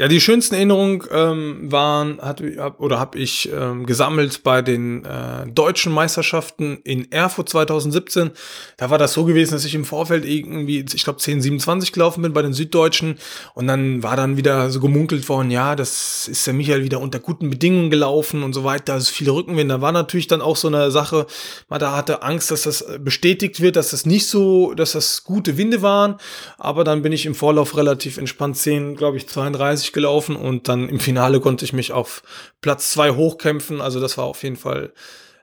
Ja, 0.00 0.06
die 0.06 0.20
schönsten 0.20 0.54
Erinnerungen 0.54 1.02
ähm, 1.10 1.72
waren 1.72 2.20
hat, 2.22 2.40
oder 2.78 3.00
habe 3.00 3.18
ich 3.18 3.50
ähm, 3.52 3.84
gesammelt 3.84 4.44
bei 4.44 4.62
den 4.62 5.04
äh, 5.04 5.50
deutschen 5.52 5.92
Meisterschaften 5.92 6.78
in 6.84 7.10
Erfurt 7.10 7.48
2017. 7.48 8.30
Da 8.76 8.90
war 8.90 8.98
das 8.98 9.12
so 9.12 9.24
gewesen, 9.24 9.54
dass 9.54 9.64
ich 9.64 9.74
im 9.74 9.84
Vorfeld 9.84 10.24
irgendwie, 10.24 10.84
ich 10.94 11.02
glaube 11.02 11.18
10:27 11.18 11.90
gelaufen 11.90 12.22
bin 12.22 12.32
bei 12.32 12.42
den 12.42 12.52
Süddeutschen 12.52 13.18
und 13.54 13.66
dann 13.66 14.04
war 14.04 14.14
dann 14.14 14.36
wieder 14.36 14.70
so 14.70 14.78
gemunkelt 14.78 15.28
worden, 15.28 15.50
ja, 15.50 15.74
das 15.74 16.28
ist 16.28 16.46
der 16.46 16.54
Michael 16.54 16.84
wieder 16.84 17.00
unter 17.00 17.18
guten 17.18 17.50
Bedingungen 17.50 17.90
gelaufen 17.90 18.44
und 18.44 18.52
so 18.52 18.62
weiter, 18.62 18.92
also 18.92 19.12
viele 19.12 19.32
Rückenwind. 19.32 19.68
Da 19.68 19.80
war 19.80 19.90
natürlich 19.90 20.28
dann 20.28 20.42
auch 20.42 20.54
so 20.54 20.68
eine 20.68 20.92
Sache, 20.92 21.26
man 21.68 21.80
da 21.80 21.96
hatte 21.96 22.22
Angst, 22.22 22.52
dass 22.52 22.62
das 22.62 22.86
bestätigt 23.00 23.60
wird, 23.60 23.74
dass 23.74 23.90
das 23.90 24.06
nicht 24.06 24.28
so, 24.28 24.74
dass 24.74 24.92
das 24.92 25.24
gute 25.24 25.58
Winde 25.58 25.82
waren, 25.82 26.18
aber 26.56 26.84
dann 26.84 27.02
bin 27.02 27.10
ich 27.10 27.26
im 27.26 27.34
Vorlauf 27.34 27.76
relativ 27.76 28.16
entspannt 28.16 28.56
10, 28.58 28.94
glaube 28.94 29.16
ich 29.16 29.28
32 29.28 29.87
gelaufen 29.92 30.36
und 30.36 30.68
dann 30.68 30.88
im 30.88 31.00
Finale 31.00 31.40
konnte 31.40 31.64
ich 31.64 31.72
mich 31.72 31.92
auf 31.92 32.22
Platz 32.60 32.90
zwei 32.90 33.10
hochkämpfen. 33.10 33.80
Also 33.80 34.00
das 34.00 34.18
war 34.18 34.24
auf 34.24 34.42
jeden 34.42 34.56
Fall 34.56 34.92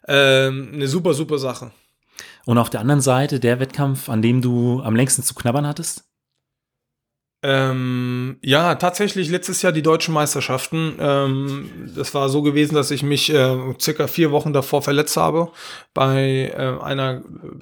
ähm, 0.08 0.72
eine 0.74 0.88
super, 0.88 1.14
super 1.14 1.38
Sache. 1.38 1.72
Und 2.46 2.58
auf 2.58 2.70
der 2.70 2.82
anderen 2.82 3.02
Seite 3.02 3.40
der 3.40 3.60
Wettkampf, 3.60 4.10
an 4.10 4.22
dem 4.22 4.42
du 4.42 4.82
am 4.82 4.96
längsten 4.96 5.24
zu 5.24 5.34
knabbern 5.34 5.68
hattest? 5.68 6.06
Ähm, 7.48 8.38
ja, 8.42 8.74
tatsächlich 8.74 9.30
letztes 9.30 9.62
Jahr 9.62 9.72
die 9.72 9.84
deutschen 9.84 10.16
Meisterschaften. 10.16 10.96
Ähm, 11.00 11.92
das 11.96 12.16
war 12.16 12.28
so 12.30 12.42
gewesen, 12.42 12.74
dass 12.74 12.90
ich 12.90 13.04
mich 13.04 13.32
äh, 13.32 13.56
circa 13.80 14.08
vier 14.08 14.32
Wochen 14.32 14.52
davor 14.52 14.82
verletzt 14.82 15.16
habe 15.16 15.52
bei 15.94 16.52
äh, 16.56 16.84
einer 16.84 17.22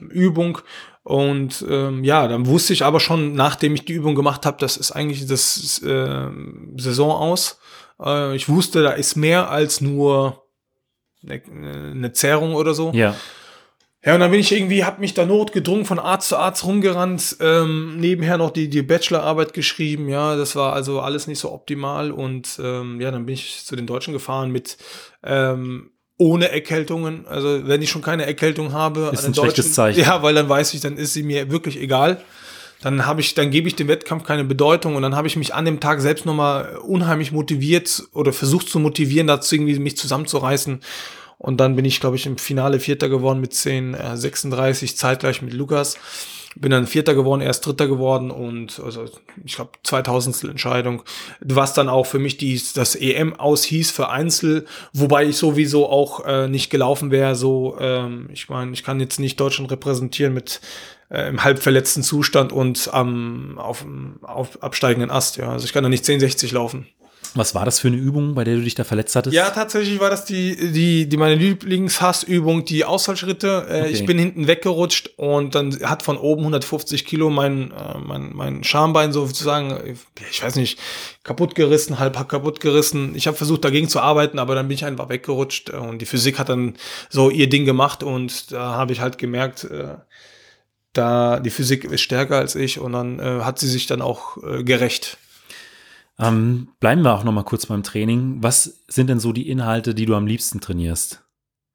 Übung. 0.10 0.60
Und 1.04 1.66
ähm, 1.70 2.04
ja, 2.04 2.28
dann 2.28 2.46
wusste 2.46 2.74
ich 2.74 2.84
aber 2.84 3.00
schon, 3.00 3.34
nachdem 3.34 3.76
ich 3.76 3.86
die 3.86 3.94
Übung 3.94 4.16
gemacht 4.16 4.46
habe, 4.46 4.58
das 4.60 4.78
ist 4.78 4.92
eigentlich 4.92 5.26
das 5.26 5.82
äh, 5.84 6.30
Saison 6.78 7.12
aus. 7.12 7.60
Äh, 8.02 8.36
ich 8.36 8.48
wusste, 8.48 8.84
da 8.84 8.92
ist 8.92 9.16
mehr 9.16 9.50
als 9.50 9.82
nur 9.82 10.46
eine, 11.22 11.42
eine 11.92 12.14
Zerrung 12.14 12.56
oder 12.56 12.74
so. 12.74 12.92
Ja. 12.94 13.16
Ja, 14.06 14.16
und 14.16 14.20
dann 14.20 14.32
bin 14.32 14.42
ich 14.42 14.52
irgendwie, 14.52 14.84
hab 14.84 15.00
mich 15.00 15.14
da 15.14 15.26
notgedrungen 15.26 15.86
von 15.86 15.98
Arzt 15.98 16.28
zu 16.28 16.38
Arzt 16.38 16.66
rumgerannt, 16.66 17.38
ähm, 17.40 17.96
nebenher 17.98 18.38
noch 18.38 18.52
die, 18.52 18.70
die 18.70 18.82
Bachelorarbeit 18.82 19.54
geschrieben, 19.54 20.10
ja, 20.10 20.36
das 20.36 20.58
war 20.58 20.74
also 20.74 21.00
alles 21.00 21.26
nicht 21.28 21.40
so 21.40 21.54
optimal 21.54 22.12
und 22.12 22.60
ähm, 22.62 23.00
ja, 23.00 23.12
dann 23.12 23.26
bin 23.26 23.36
ich 23.36 23.64
zu 23.64 23.78
den 23.78 23.88
Deutschen 23.88 24.12
gefahren 24.12 24.52
mit 24.52 24.78
ähm, 25.24 25.93
ohne 26.18 26.52
Erkältungen. 26.52 27.26
Also 27.28 27.68
wenn 27.68 27.82
ich 27.82 27.90
schon 27.90 28.02
keine 28.02 28.26
Erkältung 28.26 28.74
habe, 28.74 29.12
ist 29.14 29.26
ein 29.26 29.34
schlechtes 29.34 29.74
Zeichen. 29.74 30.00
Ja, 30.00 30.22
weil 30.24 30.36
dann 30.36 30.50
weiß 30.50 30.74
ich, 30.74 30.82
dann 30.82 30.98
ist 30.98 31.14
sie 31.14 31.24
mir 31.24 31.52
wirklich 31.52 31.80
egal. 31.80 32.22
Dann 32.82 33.06
habe 33.06 33.22
ich, 33.22 33.34
dann 33.34 33.50
gebe 33.50 33.68
ich 33.68 33.76
dem 33.76 33.88
Wettkampf 33.88 34.26
keine 34.26 34.44
Bedeutung 34.44 34.96
und 34.96 35.04
dann 35.04 35.16
habe 35.16 35.28
ich 35.28 35.38
mich 35.38 35.54
an 35.54 35.64
dem 35.64 35.80
Tag 35.80 36.02
selbst 36.02 36.26
nochmal 36.26 36.76
unheimlich 36.78 37.32
motiviert 37.32 38.04
oder 38.12 38.34
versucht 38.34 38.68
zu 38.68 38.78
motivieren, 38.80 39.28
dazu 39.28 39.56
irgendwie 39.56 39.80
mich 39.80 39.96
zusammenzureißen 39.96 40.82
und 41.44 41.58
dann 41.58 41.76
bin 41.76 41.84
ich, 41.84 42.00
glaube 42.00 42.16
ich, 42.16 42.26
im 42.26 42.38
Finale 42.38 42.80
Vierter 42.80 43.10
geworden 43.10 43.42
mit 43.42 43.54
10, 43.54 43.94
äh, 43.96 44.16
36, 44.16 44.98
zeitgleich 44.98 45.42
mit 45.42 45.54
Lukas. 45.54 45.98
Bin 46.56 46.72
dann 46.72 46.88
Vierter 46.88 47.16
geworden, 47.16 47.42
erst 47.42 47.66
Dritter 47.66 47.88
geworden 47.88 48.32
und 48.32 48.80
also 48.84 49.06
ich 49.44 49.56
glaube 49.56 49.72
2000 49.84 50.44
Entscheidung, 50.44 51.04
was 51.42 51.74
dann 51.74 51.90
auch 51.90 52.06
für 52.06 52.20
mich 52.20 52.38
die, 52.38 52.62
das 52.76 52.96
EM 52.96 53.34
aushieß 53.34 53.92
für 53.92 54.10
Einzel, 54.10 54.66
wobei 54.94 55.26
ich 55.26 55.38
sowieso 55.38 55.90
auch 55.90 56.26
äh, 56.26 56.48
nicht 56.48 56.70
gelaufen 56.70 57.12
wäre. 57.12 57.36
So, 57.36 57.78
ähm, 57.80 58.30
ich 58.32 58.50
meine, 58.50 58.74
ich 58.74 58.84
kann 58.84 59.00
jetzt 59.00 59.20
nicht 59.20 59.40
Deutschland 59.40 59.72
repräsentieren 59.72 60.34
mit 60.34 60.62
äh, 61.10 61.28
im 61.30 61.44
halb 61.44 61.60
verletzten 61.60 62.04
Zustand 62.04 62.52
und 62.52 62.90
am 62.94 63.58
auf, 63.58 63.86
auf 64.22 64.62
absteigenden 64.62 65.12
Ast. 65.12 65.38
Ja, 65.38 65.52
also 65.52 65.66
ich 65.66 65.74
kann 65.74 65.84
da 65.84 65.90
nicht 65.90 66.06
10:60 66.06 66.54
laufen. 66.54 66.88
Was 67.36 67.56
war 67.56 67.66
das 67.66 67.80
für 67.80 67.88
eine 67.88 67.98
Übung, 67.98 68.36
bei 68.36 68.44
der 68.44 68.56
du 68.56 68.62
dich 68.62 68.76
da 68.76 68.84
verletzt 68.84 69.16
hattest? 69.16 69.36
Ja, 69.36 69.50
tatsächlich 69.50 70.00
war 70.00 70.10
das 70.10 70.26
die, 70.26 70.72
die, 70.72 71.10
die 71.10 71.18
meine 71.18 71.36
Lieblingshassübung, 71.36 72.66
die 72.66 72.86
Ausfallschritte. 72.86 73.66
Äh, 73.68 73.80
okay. 73.82 73.90
Ich 73.92 74.06
bin 74.06 74.20
hinten 74.20 74.48
weggerutscht 74.48 75.12
und 75.18 75.56
dann 75.56 75.80
hat 75.84 76.04
von 76.04 76.18
oben 76.18 76.42
150 76.42 77.06
Kilo 77.06 77.30
mein, 77.30 77.72
äh, 77.72 77.98
mein, 77.98 78.32
mein 78.34 78.64
Schambein 78.64 79.14
sozusagen, 79.14 79.98
ich 80.30 80.44
weiß 80.44 80.56
nicht, 80.58 80.80
kaputt 81.24 81.56
gerissen, 81.56 81.98
halb 81.98 82.14
kaputt 82.30 82.60
gerissen. 82.60 83.16
Ich 83.16 83.26
habe 83.26 83.36
versucht 83.36 83.66
dagegen 83.66 83.90
zu 83.90 84.00
arbeiten, 84.00 84.38
aber 84.38 84.54
dann 84.54 84.68
bin 84.68 84.76
ich 84.76 84.86
einfach 84.86 85.10
weggerutscht 85.10 85.72
und 85.72 86.00
die 86.00 86.06
Physik 86.06 86.38
hat 86.38 86.50
dann 86.50 86.76
so 87.10 87.30
ihr 87.32 87.50
Ding 87.50 87.66
gemacht 87.66 88.04
und 88.04 88.52
da 88.52 88.74
habe 88.76 88.94
ich 88.94 89.00
halt 89.00 89.18
gemerkt, 89.18 89.64
äh, 89.64 89.96
da 90.94 91.40
die 91.40 91.50
Physik 91.50 91.86
ist 91.86 92.02
stärker 92.02 92.38
als 92.38 92.56
ich 92.56 92.80
und 92.80 92.94
dann 92.94 93.20
äh, 93.20 93.42
hat 93.42 93.58
sie 93.58 93.68
sich 93.68 93.88
dann 93.88 94.02
auch 94.02 94.38
äh, 94.44 94.64
gerecht. 94.64 95.18
Ähm, 96.20 96.70
bleiben 96.80 97.02
wir 97.02 97.14
auch 97.14 97.24
noch 97.24 97.32
mal 97.32 97.44
kurz 97.44 97.66
beim 97.66 97.84
Training. 97.84 98.42
Was 98.42 98.84
sind 98.88 99.10
denn 99.10 99.20
so 99.20 99.34
die 99.34 99.50
Inhalte, 99.50 99.96
die 99.96 100.06
du 100.06 100.16
am 100.16 100.28
liebsten 100.28 100.62
trainierst? 100.62 101.24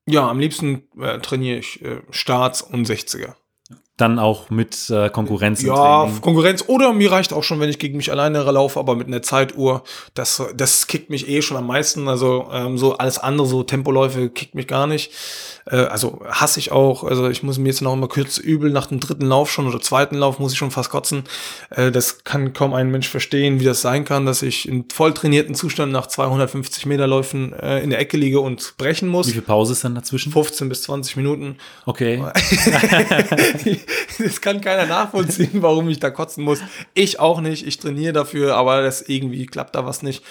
Ja, 0.07 0.29
am 0.29 0.38
liebsten 0.38 0.88
äh, 0.98 1.18
trainiere 1.18 1.59
ich 1.59 1.83
äh, 1.83 2.03
Starts 2.11 2.62
und 2.62 2.88
60er. 2.88 3.35
Dann 3.98 4.18
auch 4.20 4.48
mit 4.48 4.88
äh, 4.90 5.11
Konkurrenz. 5.11 5.61
Ja. 5.61 6.08
Konkurrenz. 6.20 6.64
Oder 6.68 6.92
mir 6.92 7.11
reicht 7.11 7.32
auch 7.32 7.42
schon, 7.42 7.58
wenn 7.58 7.68
ich 7.68 7.80
gegen 7.80 7.96
mich 7.96 8.12
alleine 8.12 8.42
laufe, 8.44 8.78
aber 8.78 8.94
mit 8.94 9.08
einer 9.08 9.22
Zeituhr. 9.22 9.82
Das, 10.14 10.40
das 10.56 10.87
kickt 10.87 11.11
mich 11.11 11.28
eh 11.28 11.42
schon 11.42 11.56
am 11.56 11.66
meisten. 11.66 12.08
Also 12.08 12.48
ähm, 12.52 12.78
so 12.78 12.96
alles 12.96 13.18
andere, 13.18 13.48
so 13.48 13.64
Tempoläufe, 13.64 14.30
kickt 14.30 14.54
mich 14.54 14.68
gar 14.68 14.87
nicht. 14.87 15.11
Äh, 15.66 15.76
also 15.76 16.20
hasse 16.28 16.61
ich 16.61 16.72
auch. 16.72 17.02
Also 17.02 17.28
ich 17.28 17.42
muss 17.42 17.58
mir 17.58 17.68
jetzt 17.68 17.82
noch 17.82 17.92
immer 17.92 18.08
kurz 18.08 18.38
übel 18.38 18.70
nach 18.70 18.87
dem 18.87 19.00
dritten 19.00 19.26
Lauf 19.26 19.50
schon 19.50 19.66
oder 19.66 19.80
zweiten 19.80 20.16
Lauf 20.16 20.38
muss 20.38 20.52
ich 20.52 20.58
schon 20.58 20.70
fast 20.70 20.90
kotzen. 20.90 21.24
Äh, 21.70 21.90
das 21.90 22.24
kann 22.24 22.52
kaum 22.52 22.74
ein 22.74 22.90
Mensch 22.90 23.08
verstehen, 23.08 23.61
wie 23.61 23.64
das 23.64 23.80
sein 23.80 24.04
kann, 24.04 24.26
dass 24.26 24.42
ich 24.42 24.68
in 24.68 24.84
voll 24.90 25.12
trainierten 25.12 25.54
Zustand 25.54 25.92
nach 25.92 26.06
250 26.06 26.87
Meter 26.87 27.06
Läufen 27.06 27.52
äh, 27.52 27.80
in 27.80 27.90
der 27.90 27.98
Ecke 27.98 28.16
liege 28.16 28.40
und 28.40 28.74
brechen 28.78 29.08
muss. 29.08 29.26
Wie 29.26 29.32
viel 29.32 29.42
Pause 29.42 29.72
ist 29.72 29.84
dann 29.84 29.94
dazwischen? 29.94 30.32
15 30.32 30.68
bis 30.68 30.82
20 30.82 31.16
Minuten. 31.16 31.56
Okay. 31.84 32.22
das 34.18 34.40
kann 34.40 34.61
keiner 34.61 34.87
nachvollziehen, 34.87 35.62
warum 35.62 35.88
ich 35.88 36.01
da 36.01 36.11
kotzen 36.11 36.44
muss. 36.44 36.61
Ich 36.94 37.20
auch 37.20 37.40
nicht. 37.40 37.66
Ich 37.66 37.79
trainiere 37.79 38.12
dafür, 38.12 38.57
aber 38.57 38.83
das 38.83 39.03
irgendwie 39.03 39.46
klappt 39.46 39.74
da 39.74 39.87
was 39.87 40.03
nicht. 40.03 40.22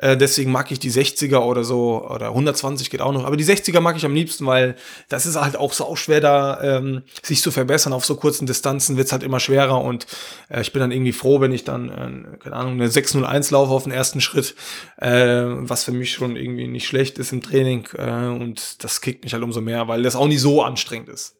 Äh, 0.00 0.16
deswegen 0.16 0.52
mag 0.52 0.70
ich 0.70 0.78
die 0.78 0.92
60er 0.92 1.38
oder 1.38 1.64
so, 1.64 2.08
oder 2.08 2.28
120 2.28 2.88
geht 2.88 3.00
auch 3.00 3.12
noch. 3.12 3.24
Aber 3.24 3.36
die 3.36 3.44
60er 3.44 3.80
mag 3.80 3.96
ich 3.96 4.04
am 4.04 4.14
liebsten, 4.14 4.46
weil 4.46 4.76
das 5.08 5.26
ist 5.26 5.36
halt 5.36 5.56
auch 5.56 5.72
so 5.72 5.96
schwer, 5.96 6.20
da 6.20 6.62
ähm, 6.62 7.02
sich 7.22 7.42
zu 7.42 7.50
verbessern. 7.50 7.92
Auf 7.92 8.04
so 8.04 8.14
kurzen 8.14 8.46
Distanzen 8.46 8.96
wird's 8.96 9.10
halt 9.10 9.24
immer 9.24 9.40
schwerer. 9.40 9.82
Und 9.82 10.06
äh, 10.50 10.60
ich 10.60 10.72
bin 10.72 10.80
dann 10.80 10.92
irgendwie 10.92 11.12
froh, 11.12 11.40
wenn 11.40 11.52
ich 11.52 11.64
dann, 11.64 11.88
äh, 11.88 12.38
keine 12.38 12.56
Ahnung, 12.56 12.74
eine 12.74 12.88
601 12.88 13.50
laufe 13.50 13.72
auf 13.72 13.84
den 13.84 13.92
ersten 13.92 14.20
Schritt, 14.20 14.54
äh, 14.98 15.44
was 15.46 15.84
für 15.84 15.92
mich 15.92 16.12
schon 16.12 16.36
irgendwie 16.36 16.68
nicht 16.68 16.86
schlecht 16.86 17.18
ist 17.18 17.32
im 17.32 17.42
Training. 17.42 17.88
Äh, 17.96 18.28
und 18.28 18.84
das 18.84 19.00
kickt 19.00 19.24
mich 19.24 19.32
halt 19.32 19.42
umso 19.42 19.60
mehr, 19.60 19.88
weil 19.88 20.04
das 20.04 20.14
auch 20.14 20.28
nicht 20.28 20.40
so 20.40 20.62
anstrengend 20.62 21.08
ist. 21.08 21.34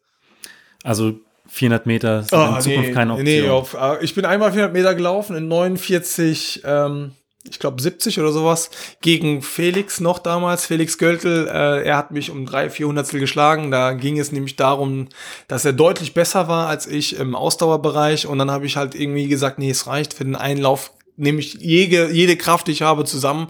Also 0.83 1.19
400 1.49 1.85
Meter 1.85 2.23
sind 2.23 2.37
oh, 2.37 2.55
in 2.55 2.61
Zukunft 2.61 2.87
nee, 2.89 2.93
keine 2.93 3.13
Option. 3.13 3.25
Nee, 3.25 3.49
auf, 3.49 3.73
äh, 3.73 4.03
ich 4.03 4.15
bin 4.15 4.25
einmal 4.25 4.51
400 4.51 4.73
Meter 4.73 4.95
gelaufen 4.95 5.35
in 5.35 5.47
49, 5.47 6.61
ähm, 6.63 7.11
ich 7.49 7.59
glaube 7.59 7.81
70 7.81 8.19
oder 8.19 8.31
sowas, 8.31 8.69
gegen 9.01 9.41
Felix 9.41 9.99
noch 9.99 10.19
damals, 10.19 10.65
Felix 10.65 10.97
Göltel. 10.97 11.47
Äh, 11.47 11.87
er 11.87 11.97
hat 11.97 12.11
mich 12.11 12.31
um 12.31 12.45
drei, 12.45 12.69
vierhundertstel 12.69 13.19
geschlagen. 13.19 13.71
Da 13.71 13.93
ging 13.93 14.19
es 14.19 14.31
nämlich 14.31 14.55
darum, 14.55 15.07
dass 15.47 15.65
er 15.65 15.73
deutlich 15.73 16.13
besser 16.13 16.47
war 16.47 16.67
als 16.67 16.85
ich 16.85 17.17
im 17.17 17.35
Ausdauerbereich. 17.35 18.27
Und 18.27 18.37
dann 18.37 18.51
habe 18.51 18.65
ich 18.65 18.77
halt 18.77 18.93
irgendwie 18.93 19.27
gesagt, 19.27 19.57
nee, 19.57 19.69
es 19.69 19.87
reicht 19.87 20.13
für 20.13 20.25
den 20.25 20.35
Einlauf 20.35 20.91
nehme 21.19 21.39
ich 21.39 21.55
jede, 21.55 22.11
jede 22.11 22.37
Kraft, 22.37 22.67
die 22.67 22.71
ich 22.71 22.81
habe, 22.81 23.03
zusammen 23.03 23.49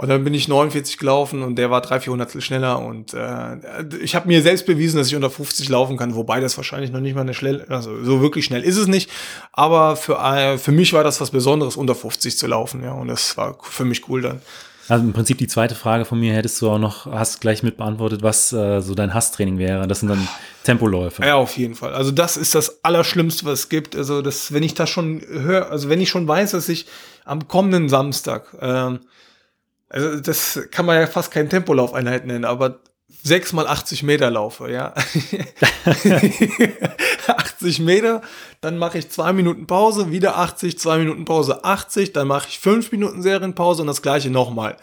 und 0.00 0.08
dann 0.08 0.24
bin 0.24 0.32
ich 0.32 0.48
49 0.48 0.96
gelaufen 0.96 1.42
und 1.42 1.56
der 1.56 1.70
war 1.70 1.82
drei, 1.82 2.00
vierhundertstel 2.00 2.40
schneller. 2.40 2.78
Und 2.78 3.12
äh, 3.12 3.58
ich 4.02 4.14
habe 4.14 4.28
mir 4.28 4.40
selbst 4.40 4.64
bewiesen, 4.64 4.96
dass 4.96 5.08
ich 5.08 5.14
unter 5.14 5.28
50 5.28 5.68
laufen 5.68 5.98
kann, 5.98 6.14
wobei 6.14 6.40
das 6.40 6.56
wahrscheinlich 6.56 6.90
noch 6.90 7.00
nicht 7.00 7.14
mal 7.14 7.20
eine 7.20 7.34
schnell, 7.34 7.66
also 7.68 8.02
so 8.02 8.22
wirklich 8.22 8.46
schnell 8.46 8.62
ist 8.62 8.78
es 8.78 8.86
nicht. 8.86 9.10
Aber 9.52 9.96
für, 9.96 10.14
äh, 10.14 10.56
für 10.56 10.72
mich 10.72 10.94
war 10.94 11.04
das 11.04 11.20
was 11.20 11.30
Besonderes, 11.30 11.76
unter 11.76 11.94
50 11.94 12.38
zu 12.38 12.46
laufen, 12.46 12.82
ja. 12.82 12.92
Und 12.92 13.08
das 13.08 13.36
war 13.36 13.58
für 13.60 13.84
mich 13.84 14.08
cool 14.08 14.22
dann. 14.22 14.40
Also 14.88 15.04
im 15.04 15.12
Prinzip 15.12 15.36
die 15.36 15.48
zweite 15.48 15.74
Frage 15.74 16.06
von 16.06 16.18
mir 16.18 16.32
hättest 16.32 16.62
du 16.62 16.70
auch 16.70 16.78
noch, 16.78 17.04
hast 17.04 17.42
gleich 17.42 17.62
mit 17.62 17.76
beantwortet, 17.76 18.22
was 18.22 18.54
äh, 18.54 18.80
so 18.80 18.94
dein 18.94 19.12
Hasstraining 19.12 19.58
wäre. 19.58 19.86
Das 19.86 20.00
sind 20.00 20.08
dann 20.08 20.26
Tempoläufe. 20.64 21.22
Ja, 21.26 21.34
auf 21.34 21.58
jeden 21.58 21.74
Fall. 21.74 21.92
Also 21.92 22.10
das 22.10 22.38
ist 22.38 22.54
das 22.54 22.82
Allerschlimmste, 22.82 23.44
was 23.44 23.58
es 23.58 23.68
gibt. 23.68 23.94
Also 23.94 24.22
das, 24.22 24.54
wenn 24.54 24.62
ich 24.62 24.72
das 24.72 24.88
schon 24.88 25.20
höre, 25.28 25.70
also 25.70 25.90
wenn 25.90 26.00
ich 26.00 26.08
schon 26.08 26.26
weiß, 26.26 26.52
dass 26.52 26.70
ich 26.70 26.86
am 27.26 27.48
kommenden 27.48 27.90
Samstag 27.90 28.46
äh, 28.62 28.98
also 29.90 30.20
das 30.20 30.60
kann 30.70 30.86
man 30.86 30.98
ja 30.98 31.06
fast 31.06 31.30
kein 31.30 31.50
Tempolaufeinheit 31.50 32.26
nennen, 32.26 32.44
aber 32.44 32.80
6 33.22 33.52
mal 33.52 33.66
80 33.66 34.04
Meter 34.04 34.30
laufe, 34.30 34.70
ja. 34.70 34.94
80 37.26 37.80
Meter, 37.80 38.22
dann 38.60 38.78
mache 38.78 38.98
ich 38.98 39.10
zwei 39.10 39.32
Minuten 39.32 39.66
Pause, 39.66 40.10
wieder 40.10 40.38
80, 40.38 40.78
zwei 40.78 40.98
Minuten 40.98 41.24
Pause, 41.24 41.64
80, 41.64 42.12
dann 42.12 42.28
mache 42.28 42.48
ich 42.48 42.60
fünf 42.60 42.92
Minuten 42.92 43.20
Serienpause 43.20 43.82
und 43.82 43.88
das 43.88 44.00
gleiche 44.00 44.30
nochmal. 44.30 44.76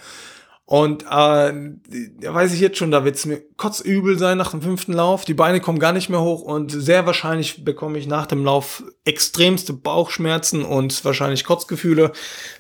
Und 0.69 1.03
äh, 1.03 1.07
da 1.07 2.33
weiß 2.33 2.53
ich 2.53 2.59
jetzt 2.59 2.77
schon, 2.77 2.91
da 2.91 3.05
wird 3.05 3.15
es 3.15 3.25
mir 3.25 3.41
kotzübel 3.55 4.19
sein 4.19 4.37
nach 4.37 4.51
dem 4.51 4.61
fünften 4.61 4.91
Lauf. 4.91 5.23
Die 5.23 5.33
Beine 5.33 5.61
kommen 5.61 5.79
gar 5.79 5.93
nicht 5.93 6.09
mehr 6.09 6.19
hoch 6.19 6.41
und 6.41 6.71
sehr 6.73 7.05
wahrscheinlich 7.05 7.63
bekomme 7.63 7.97
ich 7.97 8.05
nach 8.05 8.25
dem 8.25 8.43
Lauf 8.43 8.83
extremste 9.05 9.71
Bauchschmerzen 9.71 10.65
und 10.65 11.05
wahrscheinlich 11.05 11.45
Kotzgefühle. 11.45 12.11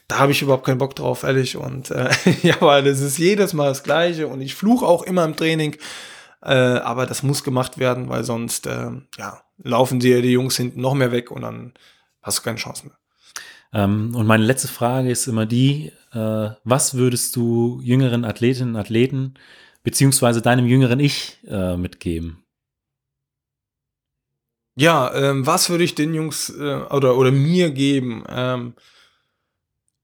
Da 0.07 0.19
habe 0.19 0.31
ich 0.31 0.41
überhaupt 0.41 0.65
keinen 0.65 0.77
Bock 0.77 0.95
drauf, 0.95 1.23
ehrlich. 1.23 1.57
Und 1.57 1.91
äh, 1.91 2.09
ja, 2.43 2.55
weil 2.61 2.85
das 2.85 3.01
ist 3.01 3.17
jedes 3.17 3.51
Mal 3.51 3.67
das 3.67 3.83
Gleiche 3.83 4.29
und 4.29 4.39
ich 4.39 4.55
fluche 4.55 4.85
auch 4.85 5.03
immer 5.03 5.25
im 5.25 5.35
Training. 5.35 5.75
Äh, 6.41 6.53
aber 6.53 7.07
das 7.07 7.23
muss 7.23 7.43
gemacht 7.43 7.77
werden, 7.77 8.07
weil 8.07 8.23
sonst 8.23 8.67
äh, 8.67 8.89
ja, 9.17 9.41
laufen 9.61 9.99
die, 9.99 10.21
die 10.21 10.31
Jungs 10.31 10.55
hinten 10.55 10.79
noch 10.79 10.93
mehr 10.93 11.11
weg 11.11 11.29
und 11.29 11.41
dann 11.41 11.73
hast 12.21 12.37
du 12.37 12.43
keine 12.43 12.57
Chance 12.57 12.85
mehr. 12.85 12.97
Ähm, 13.73 14.15
und 14.15 14.25
meine 14.27 14.45
letzte 14.45 14.67
Frage 14.67 15.09
ist 15.09 15.27
immer 15.27 15.45
die, 15.45 15.91
äh, 16.13 16.49
was 16.63 16.93
würdest 16.93 17.35
du 17.35 17.79
jüngeren 17.83 18.25
Athletinnen 18.25 18.75
und 18.75 18.81
Athleten 18.81 19.33
beziehungsweise 19.83 20.41
deinem 20.41 20.65
jüngeren 20.65 20.99
Ich 20.99 21.39
äh, 21.47 21.77
mitgeben? 21.77 22.43
Ja, 24.75 25.13
ähm, 25.15 25.45
was 25.45 25.69
würde 25.69 25.83
ich 25.83 25.95
den 25.95 26.13
Jungs 26.13 26.49
äh, 26.51 26.75
oder, 26.91 27.17
oder 27.17 27.31
mir 27.31 27.71
geben? 27.71 28.23
Ähm, 28.29 28.75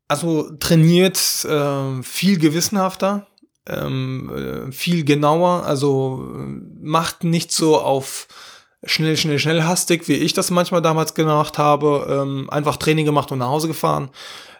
also 0.07 0.51
trainiert 0.57 1.17
äh, 1.45 2.01
viel 2.01 2.39
gewissenhafter, 2.39 3.27
ähm, 3.67 4.29
äh, 4.29 4.71
viel 4.71 5.05
genauer, 5.05 5.65
also 5.65 6.27
äh, 6.35 6.61
macht 6.81 7.23
nicht 7.23 7.51
so 7.51 7.79
auf 7.79 8.27
schnell, 8.85 9.17
schnell, 9.17 9.39
schnell 9.39 9.63
hastig, 9.63 10.07
wie 10.07 10.13
ich 10.13 10.33
das 10.33 10.51
manchmal 10.51 10.81
damals 10.81 11.13
gemacht 11.13 11.57
habe, 11.57 12.07
ähm, 12.09 12.49
einfach 12.49 12.77
Training 12.77 13.05
gemacht 13.05 13.31
und 13.31 13.39
nach 13.39 13.47
Hause 13.47 13.67
gefahren. 13.67 14.09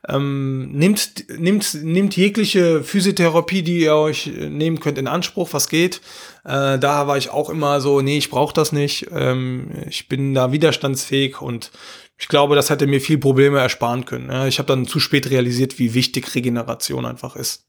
Ähm, 0.08 0.72
nimmt, 0.72 1.30
nimmt, 1.40 1.76
nimmt 1.82 2.18
jegliche 2.18 2.84
Physiotherapie, 2.84 3.62
die 3.62 3.80
ihr 3.80 3.96
euch 3.96 4.28
nehmen 4.28 4.82
könnt, 4.82 4.98
in 4.98 5.08
Anspruch, 5.08 5.50
was 5.54 5.70
geht. 5.70 6.02
Äh, 6.44 6.78
da 6.78 7.08
war 7.08 7.18
ich 7.18 7.30
auch 7.30 7.50
immer 7.50 7.80
so, 7.80 8.02
nee, 8.02 8.18
ich 8.18 8.30
brauche 8.30 8.54
das 8.54 8.74
nicht. 8.74 9.08
Ähm, 9.12 9.72
ich 9.88 10.10
bin 10.10 10.34
da 10.34 10.52
widerstandsfähig 10.52 11.42
und 11.42 11.72
ich 12.18 12.28
glaube, 12.28 12.56
das 12.56 12.70
hätte 12.70 12.86
mir 12.86 13.00
viel 13.00 13.18
Probleme 13.18 13.60
ersparen 13.60 14.04
können. 14.06 14.30
Ja, 14.30 14.46
ich 14.46 14.60
habe 14.60 14.68
dann 14.68 14.88
zu 14.88 15.00
spät 15.00 15.30
realisiert, 15.30 15.80
wie 15.80 15.94
wichtig 15.94 16.36
Regeneration 16.36 17.06
einfach 17.06 17.36
ist. 17.36 17.66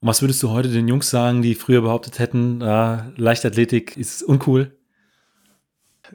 was 0.00 0.20
würdest 0.20 0.42
du 0.42 0.50
heute 0.50 0.68
den 0.70 0.88
Jungs 0.88 1.10
sagen, 1.10 1.42
die 1.42 1.54
früher 1.54 1.82
behauptet 1.82 2.18
hätten, 2.18 2.60
äh, 2.60 2.98
Leichtathletik 3.16 3.96
ist 3.96 4.22
uncool? 4.22 4.77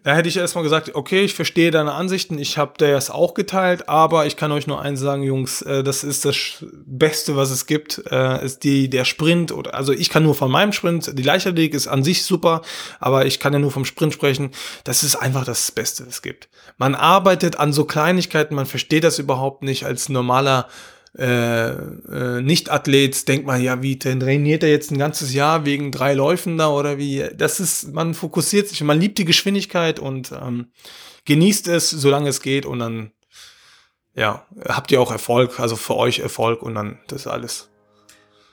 Da 0.02 0.16
hätte 0.16 0.28
ich 0.28 0.38
erstmal 0.38 0.64
gesagt, 0.64 0.96
okay, 0.96 1.24
ich 1.24 1.36
verstehe 1.36 1.70
deine 1.70 1.94
Ansichten, 1.94 2.40
ich 2.40 2.58
habe 2.58 2.74
das 2.78 3.12
auch 3.12 3.34
geteilt, 3.34 3.88
aber 3.88 4.26
ich 4.26 4.38
kann 4.38 4.52
euch 4.52 4.66
nur 4.66 4.82
eins 4.82 5.00
sagen, 5.00 5.24
Jungs, 5.24 5.62
äh, 5.62 5.84
das 5.84 6.04
ist 6.04 6.26
das 6.26 6.66
Beste, 6.86 7.36
was 7.36 7.52
es 7.52 7.68
gibt, 7.68 8.02
äh, 8.10 8.44
ist 8.44 8.64
die, 8.64 8.90
der 8.90 9.06
Sprint, 9.06 9.52
oder, 9.52 9.76
also 9.76 9.94
ich 9.94 10.10
kann 10.10 10.24
nur 10.24 10.36
von 10.36 10.50
meinem 10.50 10.74
Sprint, 10.74 11.18
die 11.18 11.24
Leichtathletik 11.24 11.74
ist 11.76 11.88
an 11.88 12.04
sich 12.04 12.24
super, 12.24 12.62
aber 13.00 13.26
ich 13.26 13.40
kann 13.40 13.54
ja 13.54 13.60
nur 13.60 13.72
vom 13.72 13.86
Sprint 13.86 14.14
sprechen, 14.14 14.52
das 14.84 15.04
ist 15.04 15.16
einfach 15.16 15.46
das 15.46 15.72
Beste, 15.72 16.06
was 16.08 16.16
es 16.16 16.22
gibt. 16.22 16.50
Man 16.78 16.96
arbeitet 16.96 17.60
an 17.60 17.74
so 17.74 17.86
Kleinigkeiten, 17.86 18.56
man 18.56 18.66
versteht 18.66 19.04
das 19.04 19.20
überhaupt 19.20 19.64
nicht 19.64 19.86
als 19.86 20.10
normaler 20.10 20.68
äh, 21.17 21.69
äh, 21.69 22.41
Nicht-Athlet 22.41 23.28
denkt 23.28 23.45
man, 23.45 23.62
ja, 23.62 23.82
wie 23.84 23.99
trainiert 23.99 24.63
er 24.63 24.69
jetzt 24.69 24.91
ein 24.91 24.97
ganzes 24.97 25.34
Jahr 25.34 25.65
wegen 25.65 25.91
drei 25.91 26.13
Läufen 26.13 26.58
da 26.58 26.69
oder 26.69 26.97
wie? 26.97 27.26
Das 27.36 27.60
ist, 27.60 27.93
man 27.93 28.13
fokussiert 28.13 28.67
sich, 28.67 28.82
man 28.82 28.99
liebt 28.99 29.19
die 29.19 29.26
Geschwindigkeit 29.26 29.99
und 29.99 30.32
ähm, 30.32 30.71
genießt 31.26 31.67
es, 31.67 31.91
solange 31.91 32.30
es 32.30 32.41
geht 32.41 32.65
und 32.65 32.80
dann, 32.80 33.12
ja, 34.15 34.47
habt 34.67 34.91
ihr 34.91 35.02
auch 35.02 35.12
Erfolg, 35.12 35.60
also 35.60 35.76
für 35.76 35.95
euch 35.95 36.19
Erfolg 36.19 36.63
und 36.63 36.76
dann 36.76 36.99
das 37.08 37.28
alles. 37.28 37.69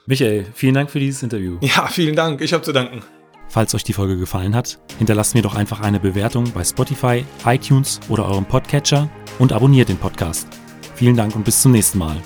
Michael, 0.05 0.45
vielen 0.53 0.73
Dank 0.73 0.91
für 0.91 0.99
dieses 0.99 1.23
Interview. 1.23 1.57
Ja, 1.61 1.87
vielen 1.87 2.15
Dank, 2.15 2.41
ich 2.41 2.53
habe 2.53 2.63
zu 2.63 2.73
danken. 2.73 3.01
Falls 3.47 3.75
euch 3.75 3.83
die 3.83 3.93
Folge 3.93 4.17
gefallen 4.17 4.55
hat, 4.55 4.79
hinterlasst 4.97 5.35
mir 5.35 5.41
doch 5.41 5.55
einfach 5.55 5.81
eine 5.81 5.99
Bewertung 5.99 6.51
bei 6.53 6.63
Spotify, 6.63 7.25
iTunes 7.45 7.99
oder 8.07 8.25
eurem 8.25 8.45
Podcatcher 8.45 9.09
und 9.39 9.51
abonniert 9.51 9.89
den 9.89 9.97
Podcast. 9.97 10.47
Vielen 10.95 11.17
Dank 11.17 11.35
und 11.35 11.43
bis 11.43 11.61
zum 11.61 11.71
nächsten 11.71 11.97
Mal. 11.97 12.21